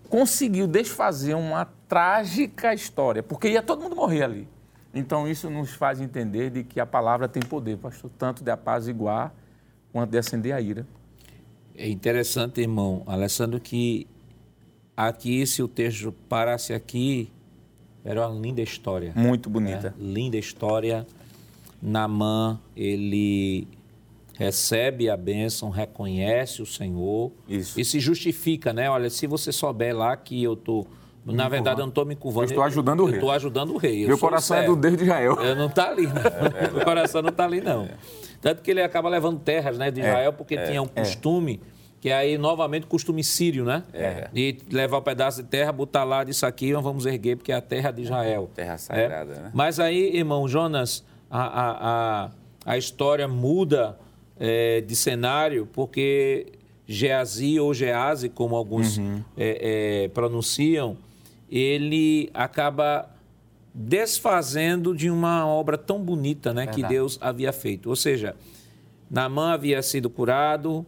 [0.09, 4.49] conseguiu desfazer uma trágica história, porque ia todo mundo morrer ali.
[4.92, 9.32] Então isso nos faz entender de que a palavra tem poder, pastor, tanto de apaziguar
[9.92, 10.84] quanto de acender a ira.
[11.72, 14.09] É interessante, irmão Alessandro, que
[14.97, 17.30] aqui, se o texto parasse aqui,
[18.05, 19.12] era uma linda história.
[19.14, 19.95] Muito bonita.
[19.97, 20.12] Né?
[20.14, 21.07] Linda história.
[21.80, 23.68] Namã, ele
[24.36, 27.78] recebe a bênção, reconhece o Senhor Isso.
[27.78, 28.90] e se justifica, né?
[28.90, 30.88] Olha, se você souber lá que eu estou
[31.25, 32.45] na verdade, eu não estou me curvando.
[32.45, 33.14] Eu estou ajudando o rei.
[33.14, 34.07] estou ajudando o rei.
[34.07, 35.35] Meu coração é do Deus de Israel.
[35.41, 36.14] Eu não está ali, não.
[36.55, 37.89] É, Meu coração não está ali, não.
[38.41, 41.01] Tanto que ele acaba levando terras né, de é, Israel, porque é, tinha um é.
[41.01, 41.61] costume,
[42.01, 43.83] que é aí, novamente, costume sírio, né?
[43.93, 44.29] É.
[44.33, 47.55] De levar um pedaço de terra, botar lá disso aqui, nós vamos erguer, porque é
[47.55, 48.51] a terra de Israel.
[48.55, 49.51] Terra sagrada, né?
[49.55, 52.31] Mas aí, irmão Jonas, a, a, a,
[52.66, 53.99] a história muda
[54.39, 56.53] é, de cenário, porque
[56.87, 59.22] Geazi ou Geazi, como alguns uhum.
[59.37, 60.97] é, é, pronunciam,
[61.51, 63.11] ele acaba
[63.74, 67.88] desfazendo de uma obra tão bonita né, que Deus havia feito.
[67.88, 68.36] Ou seja,
[69.11, 70.86] Naamã havia sido curado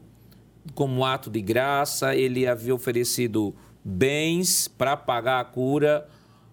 [0.74, 3.54] como ato de graça, ele havia oferecido
[3.84, 6.08] bens para pagar a cura.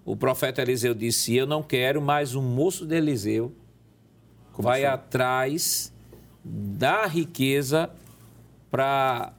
[0.05, 3.53] O profeta Eliseu disse: Eu não quero, mas o moço de Eliseu
[4.51, 4.93] como vai assim?
[4.93, 5.93] atrás
[6.45, 7.89] da riqueza
[8.69, 9.33] para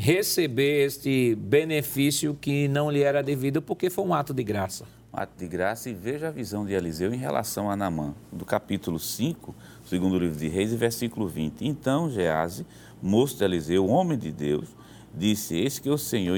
[0.00, 4.84] receber este benefício que não lhe era devido porque foi um ato de graça.
[5.12, 8.44] Um ato de graça e veja a visão de Eliseu em relação a Namã, do
[8.44, 9.52] capítulo 5,
[9.84, 11.66] segundo livro de Reis, versículo 20.
[11.66, 12.64] Então Gease
[13.02, 14.68] moço de Eliseu, homem de Deus,
[15.12, 16.36] disse: Eis que o Senhor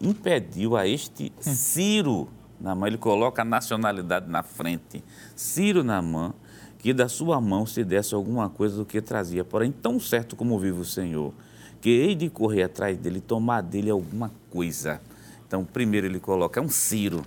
[0.00, 2.28] impediu a este Ciro,
[2.60, 5.02] na mão, ele coloca a nacionalidade na frente,
[5.34, 6.32] Ciro na mão,
[6.78, 9.44] que da sua mão se desse alguma coisa do que trazia.
[9.44, 11.34] Porém, tão certo como vive o Senhor,
[11.80, 15.00] que hei de correr atrás dele, tomar dele alguma coisa.
[15.46, 17.24] Então, primeiro ele coloca, é um Ciro.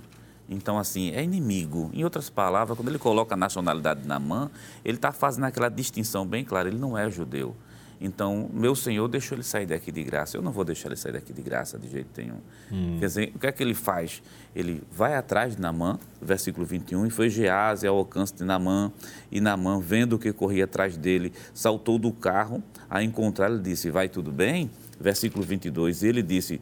[0.48, 1.90] Então, assim, é inimigo.
[1.92, 4.50] Em outras palavras, quando ele coloca a nacionalidade na mão,
[4.84, 7.54] ele está fazendo aquela distinção bem clara, ele não é judeu.
[8.00, 10.36] Então, meu Senhor deixou ele sair daqui de graça.
[10.36, 12.38] Eu não vou deixar ele sair daqui de graça de jeito nenhum.
[12.70, 12.96] Hum.
[12.98, 14.22] Quer dizer, o que é que ele faz?
[14.54, 18.92] Ele vai atrás de Namã, versículo 21, e foi Gease ao alcance de Namã,
[19.30, 23.90] e Namã, vendo o que corria atrás dele, saltou do carro a encontrar, ele disse,
[23.90, 24.70] vai tudo bem?
[25.00, 26.60] Versículo 22, ele disse,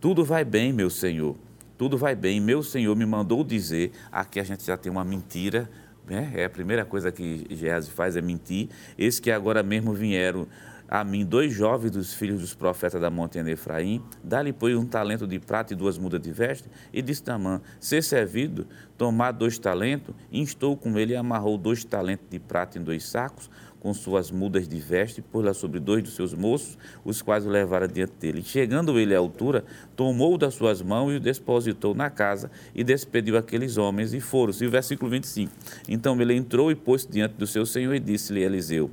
[0.00, 1.36] tudo vai bem, meu Senhor,
[1.76, 2.40] tudo vai bem.
[2.40, 5.70] Meu Senhor me mandou dizer, aqui a gente já tem uma mentira,
[6.08, 6.32] né?
[6.34, 8.68] É a primeira coisa que Gease faz é mentir.
[8.96, 10.46] Esse que agora mesmo vieram
[10.88, 15.26] a mim dois jovens dos filhos dos profetas da montanha Efraim, dá-lhe, pois, um talento
[15.26, 20.14] de prata e duas mudas de veste, e disse Tamã, ser servido, tomar dois talentos,
[20.32, 23.50] instou com ele e amarrou dois talentos de prata em dois sacos,
[23.80, 27.86] com suas mudas de veste, pôs-la sobre dois dos seus moços, os quais o levaram
[27.86, 28.42] diante dele.
[28.42, 29.64] Chegando ele à altura,
[29.94, 34.66] tomou das suas mãos e o depositou na casa e despediu aqueles homens e foram-se.
[34.66, 35.52] O versículo 25.
[35.88, 38.90] Então ele entrou e pôs-se diante do seu senhor e disse-lhe Eliseu,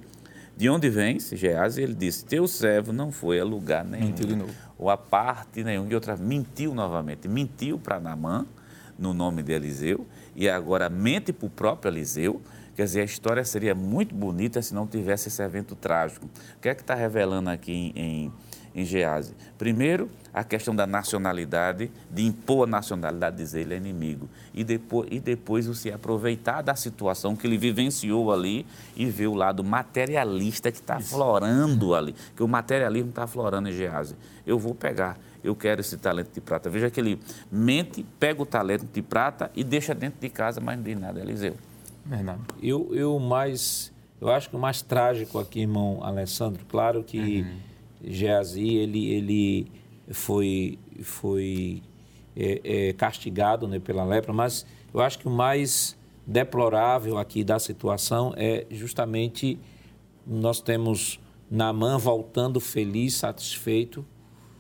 [0.58, 1.82] de onde vens, Geazi?
[1.82, 4.06] Ele disse, teu servo não foi a lugar nenhum.
[4.06, 4.54] Mentiu de novo.
[4.78, 5.86] Ou a parte nenhum.
[5.90, 7.28] E outra, mentiu novamente.
[7.28, 8.46] Mentiu para Namã,
[8.98, 12.42] no nome de Eliseu, e agora mente para o próprio Eliseu,
[12.76, 16.26] Quer dizer, a história seria muito bonita se não tivesse esse evento trágico.
[16.58, 18.34] O que é que está revelando aqui em, em,
[18.76, 19.34] em Gease?
[19.58, 24.28] Primeiro, a questão da nacionalidade, de impor a nacionalidade, dizer ele é inimigo.
[24.54, 29.34] E depois, e depois você aproveitar da situação que ele vivenciou ali e ver o
[29.34, 32.14] lado materialista que está florando ali.
[32.36, 34.18] Que o materialismo está florando em Gease.
[34.46, 36.70] Eu vou pegar, eu quero esse talento de prata.
[36.70, 40.76] Veja que ele mente, pega o talento de prata e deixa dentro de casa, mas
[40.76, 41.56] não diz nada, Eliseu.
[42.06, 42.42] Verdade.
[42.62, 43.92] Eu, eu mais,
[44.22, 47.58] eu acho que o mais trágico aqui, irmão Alessandro, claro que uhum.
[48.04, 49.72] Geazi, ele, ele
[50.12, 51.82] foi, foi
[52.36, 57.60] é, é, castigado né, pela lepra, mas eu acho que o mais deplorável aqui da
[57.60, 59.60] situação é justamente
[60.26, 64.04] nós temos Naamã voltando feliz, satisfeito,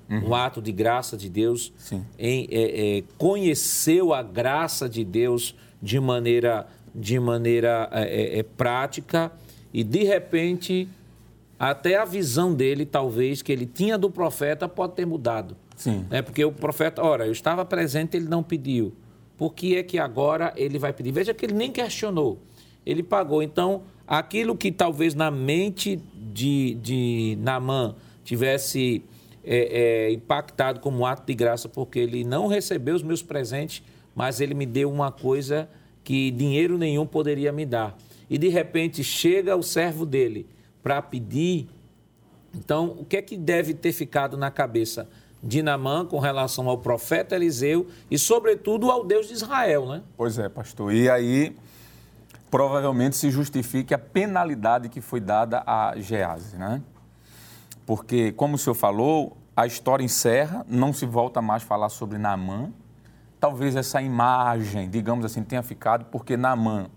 [0.09, 0.29] uhum.
[0.29, 1.73] um ato de graça de Deus,
[2.17, 8.43] em, é, é, conheceu a graça de Deus de maneira de maneira é, é, é,
[8.43, 9.31] prática
[9.73, 10.87] e, de repente,
[11.59, 15.57] até a visão dele, talvez, que ele tinha do profeta, pode ter mudado.
[15.75, 16.05] Sim.
[16.09, 18.93] É porque o profeta, ora, eu estava presente, ele não pediu.
[19.37, 21.11] Por que é que agora ele vai pedir?
[21.11, 22.39] Veja que ele nem questionou.
[22.85, 23.43] Ele pagou.
[23.43, 29.03] Então, aquilo que talvez na mente de, de Namã tivesse
[29.43, 33.83] é, é, impactado como um ato de graça, porque ele não recebeu os meus presentes,
[34.15, 35.69] mas ele me deu uma coisa
[36.05, 37.97] que dinheiro nenhum poderia me dar.
[38.29, 40.47] E de repente chega o servo dele
[40.81, 41.67] para pedir.
[42.53, 45.09] Então, o que é que deve ter ficado na cabeça
[45.43, 50.03] de Namã com relação ao profeta Eliseu e, sobretudo, ao Deus de Israel, né?
[50.15, 50.93] Pois é, pastor.
[50.93, 51.55] E aí,
[52.49, 56.81] provavelmente se justifique a penalidade que foi dada a Gease, né?
[57.85, 62.17] Porque, como o senhor falou, a história encerra, não se volta mais a falar sobre
[62.17, 62.71] Naamã,
[63.45, 66.87] talvez essa imagem, digamos assim, tenha ficado, porque Naamã,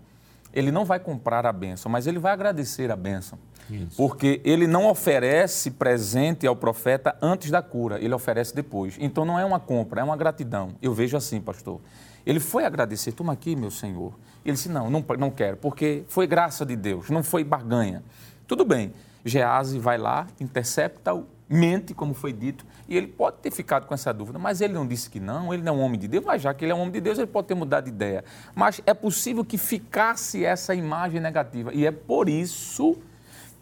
[0.51, 3.37] ele não vai comprar a bênção, mas ele vai agradecer a bênção.
[3.69, 3.95] Isso.
[3.95, 8.97] Porque ele não oferece presente ao profeta antes da cura, ele oferece depois.
[8.99, 10.71] Então não é uma compra, é uma gratidão.
[10.81, 11.79] Eu vejo assim, pastor.
[12.25, 14.11] Ele foi agradecer, toma aqui, meu senhor.
[14.43, 18.03] Ele disse: não, não, não quero, porque foi graça de Deus, não foi barganha.
[18.47, 18.91] Tudo bem.
[19.23, 24.11] Gease vai lá, intercepta-o, mente, como foi dito, e ele pode ter ficado com essa
[24.11, 26.41] dúvida, mas ele não disse que não, ele não é um homem de Deus, mas
[26.41, 28.25] já que ele é um homem de Deus, ele pode ter mudado de ideia.
[28.55, 32.97] Mas é possível que ficasse essa imagem negativa, e é por isso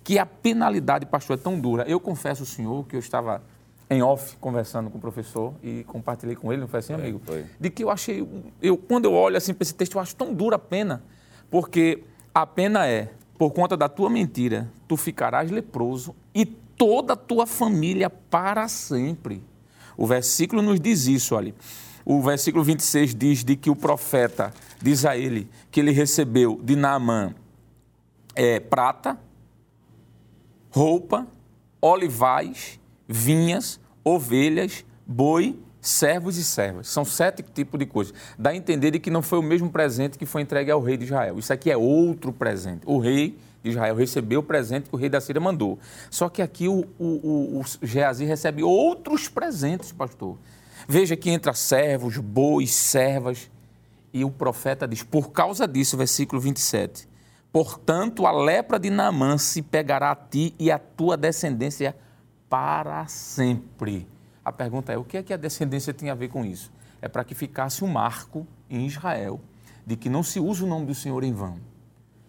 [0.04, 1.84] que a penalidade, pastor, é tão dura.
[1.86, 3.44] Eu confesso ao senhor que eu estava
[3.90, 7.22] em off conversando com o professor e compartilhei com ele, não foi assim, amigo?
[7.26, 7.46] Foi.
[7.60, 8.26] De que eu achei,
[8.62, 11.04] eu, quando eu olho assim para esse texto, eu acho tão dura a pena,
[11.52, 12.04] porque
[12.34, 16.46] a pena é, por conta da tua mentira, tu ficarás leproso e
[16.78, 19.44] toda a tua família para sempre.
[19.98, 21.54] O versículo nos diz isso ali.
[22.06, 26.76] O versículo 26 diz de que o profeta diz a ele que ele recebeu de
[26.76, 27.34] Naamã
[28.36, 29.20] é, prata,
[30.70, 31.28] roupa,
[31.82, 36.88] olivais, vinhas, ovelhas, boi, servos e servas.
[36.88, 38.14] São sete tipos de coisas.
[38.38, 40.98] Dá a entender de que não foi o mesmo presente que foi entregue ao rei
[40.98, 41.40] de Israel.
[41.40, 42.82] Isso aqui é outro presente.
[42.86, 45.80] O rei de Israel recebeu o presente que o rei da Síria mandou.
[46.10, 50.38] Só que aqui o, o, o, o Geazi recebe outros presentes, pastor.
[50.88, 53.50] Veja que entra servos, bois, servas.
[54.14, 57.08] E o profeta diz: por causa disso, versículo 27.
[57.52, 61.96] Portanto, a lepra de Naamã se pegará a ti e a tua descendência
[62.50, 64.08] para sempre.
[64.44, 66.72] A pergunta é: o que é que a descendência tem a ver com isso?
[67.02, 69.40] É para que ficasse um marco em Israel
[69.86, 71.58] de que não se usa o nome do Senhor em vão.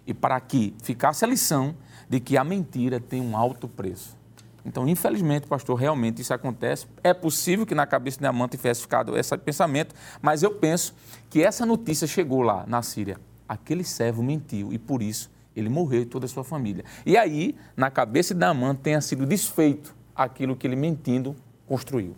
[0.08, 1.76] E para que ficasse a lição
[2.08, 4.16] de que a mentira tem um alto preço.
[4.64, 6.86] Então, infelizmente, pastor, realmente isso acontece.
[7.04, 10.94] É possível que na cabeça de Amã tivesse ficado esse pensamento, mas eu penso
[11.30, 13.18] que essa notícia chegou lá na Síria.
[13.46, 16.84] Aquele servo mentiu e por isso ele morreu e toda a sua família.
[17.04, 21.36] E aí, na cabeça de Amã tenha sido desfeito aquilo que ele mentindo
[21.66, 22.16] construiu.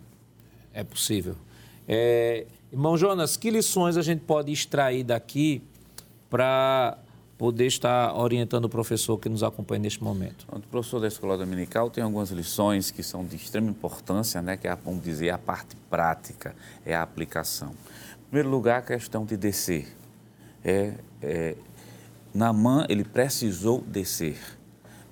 [0.73, 1.35] É possível.
[1.87, 5.61] É, irmão Jonas, que lições a gente pode extrair daqui
[6.29, 6.97] para
[7.41, 10.45] poder estar orientando o professor que nos acompanha neste momento?
[10.51, 14.67] O professor da escola dominical tem algumas lições que são de extrema importância, né, que
[14.67, 16.53] é, vamos dizer, a parte prática,
[16.85, 17.69] é a aplicação.
[17.69, 19.87] Em primeiro lugar, a questão de descer.
[20.63, 21.55] É, é,
[22.31, 24.37] Namã, ele precisou descer.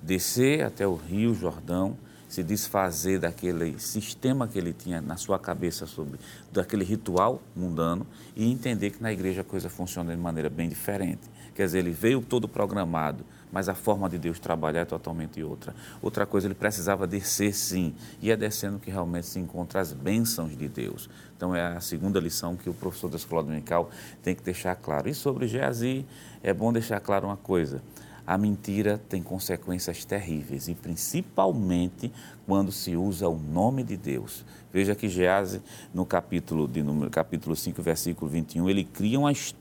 [0.00, 5.84] Descer até o Rio Jordão, se desfazer daquele sistema que ele tinha na sua cabeça
[5.84, 6.20] sobre
[6.52, 8.06] daquele ritual mundano
[8.36, 11.28] e entender que na igreja a coisa funciona de maneira bem diferente.
[11.60, 15.74] Quer dizer, ele veio todo programado, mas a forma de Deus trabalhar é totalmente outra.
[16.00, 20.56] Outra coisa, ele precisava descer sim, e é descendo que realmente se encontra as bênçãos
[20.56, 21.10] de Deus.
[21.36, 23.90] Então é a segunda lição que o professor da escola dominical
[24.22, 25.06] tem que deixar claro.
[25.06, 26.06] E sobre Geazi,
[26.42, 27.82] é bom deixar claro uma coisa
[28.26, 32.12] a mentira tem consequências terríveis e principalmente
[32.46, 34.44] quando se usa o nome de Deus.
[34.72, 35.60] Veja que Gease,
[35.92, 39.59] no capítulo, de número, capítulo 5, versículo 21, ele cria uma história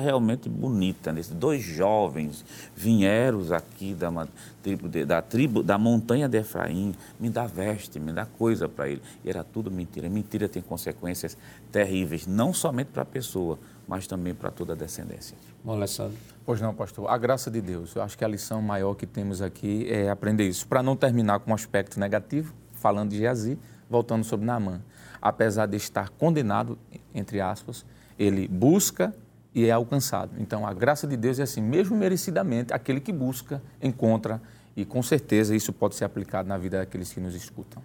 [0.00, 1.12] realmente bonita.
[1.12, 2.44] Nesses dois jovens
[2.74, 4.26] vieram aqui da
[4.62, 9.02] tribo, da tribo da montanha de Efraim, me dá veste, me dá coisa para ele.
[9.24, 10.08] E era tudo mentira.
[10.08, 11.36] Mentira tem consequências
[11.70, 15.36] terríveis, não somente para a pessoa, mas também para toda a descendência.
[15.64, 16.16] Bom, Alessandro.
[16.44, 17.10] Pois não, pastor.
[17.10, 17.94] A graça de Deus.
[17.94, 20.66] Eu acho que a lição maior que temos aqui é aprender isso.
[20.66, 23.58] Para não terminar com um aspecto negativo, falando de Geazi,
[23.90, 24.80] voltando sobre Naamã.
[25.20, 26.78] Apesar de estar condenado,
[27.14, 27.84] entre aspas,
[28.18, 29.14] ele busca
[29.56, 30.32] e é alcançado.
[30.38, 34.38] Então, a graça de Deus é assim, mesmo merecidamente, aquele que busca, encontra,
[34.76, 37.82] e com certeza isso pode ser aplicado na vida daqueles que nos escutam.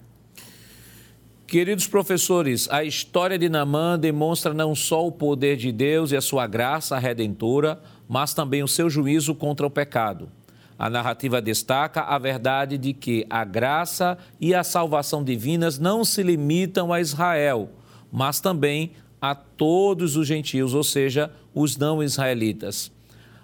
[1.47, 6.21] Queridos professores, a história de Namã demonstra não só o poder de Deus e a
[6.21, 10.29] sua graça redentora, mas também o seu juízo contra o pecado.
[10.77, 16.21] A narrativa destaca a verdade de que a graça e a salvação divinas não se
[16.21, 17.69] limitam a Israel,
[18.11, 18.91] mas também
[19.21, 22.91] a todos os gentios, ou seja, os não israelitas.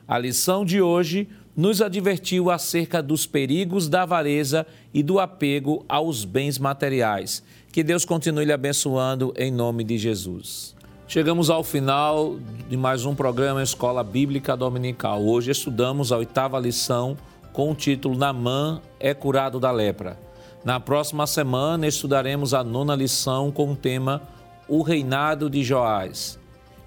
[0.08, 6.26] A lição de hoje nos advertiu acerca dos perigos da avareza e do apego aos
[6.26, 7.44] bens materiais.
[7.72, 10.76] Que Deus continue lhe abençoando em nome de Jesus.
[11.08, 15.24] Chegamos ao final de mais um programa Escola Bíblica Dominical.
[15.24, 17.16] Hoje estudamos a oitava lição
[17.54, 20.20] com o título Namã é curado da lepra.
[20.64, 24.22] Na próxima semana estudaremos a nona lição com o tema
[24.68, 26.40] O reinado de Joás.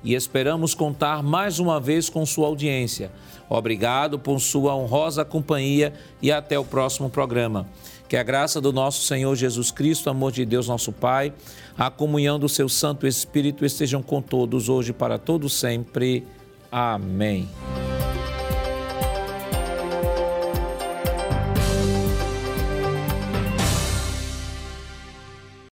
[0.03, 3.11] E esperamos contar mais uma vez com sua audiência.
[3.49, 7.67] Obrigado por sua honrosa companhia e até o próximo programa.
[8.09, 11.33] Que a graça do nosso Senhor Jesus Cristo, amor de Deus, nosso Pai,
[11.79, 16.27] a comunhão do seu Santo Espírito estejam com todos hoje para todos sempre.
[16.73, 17.49] Amém.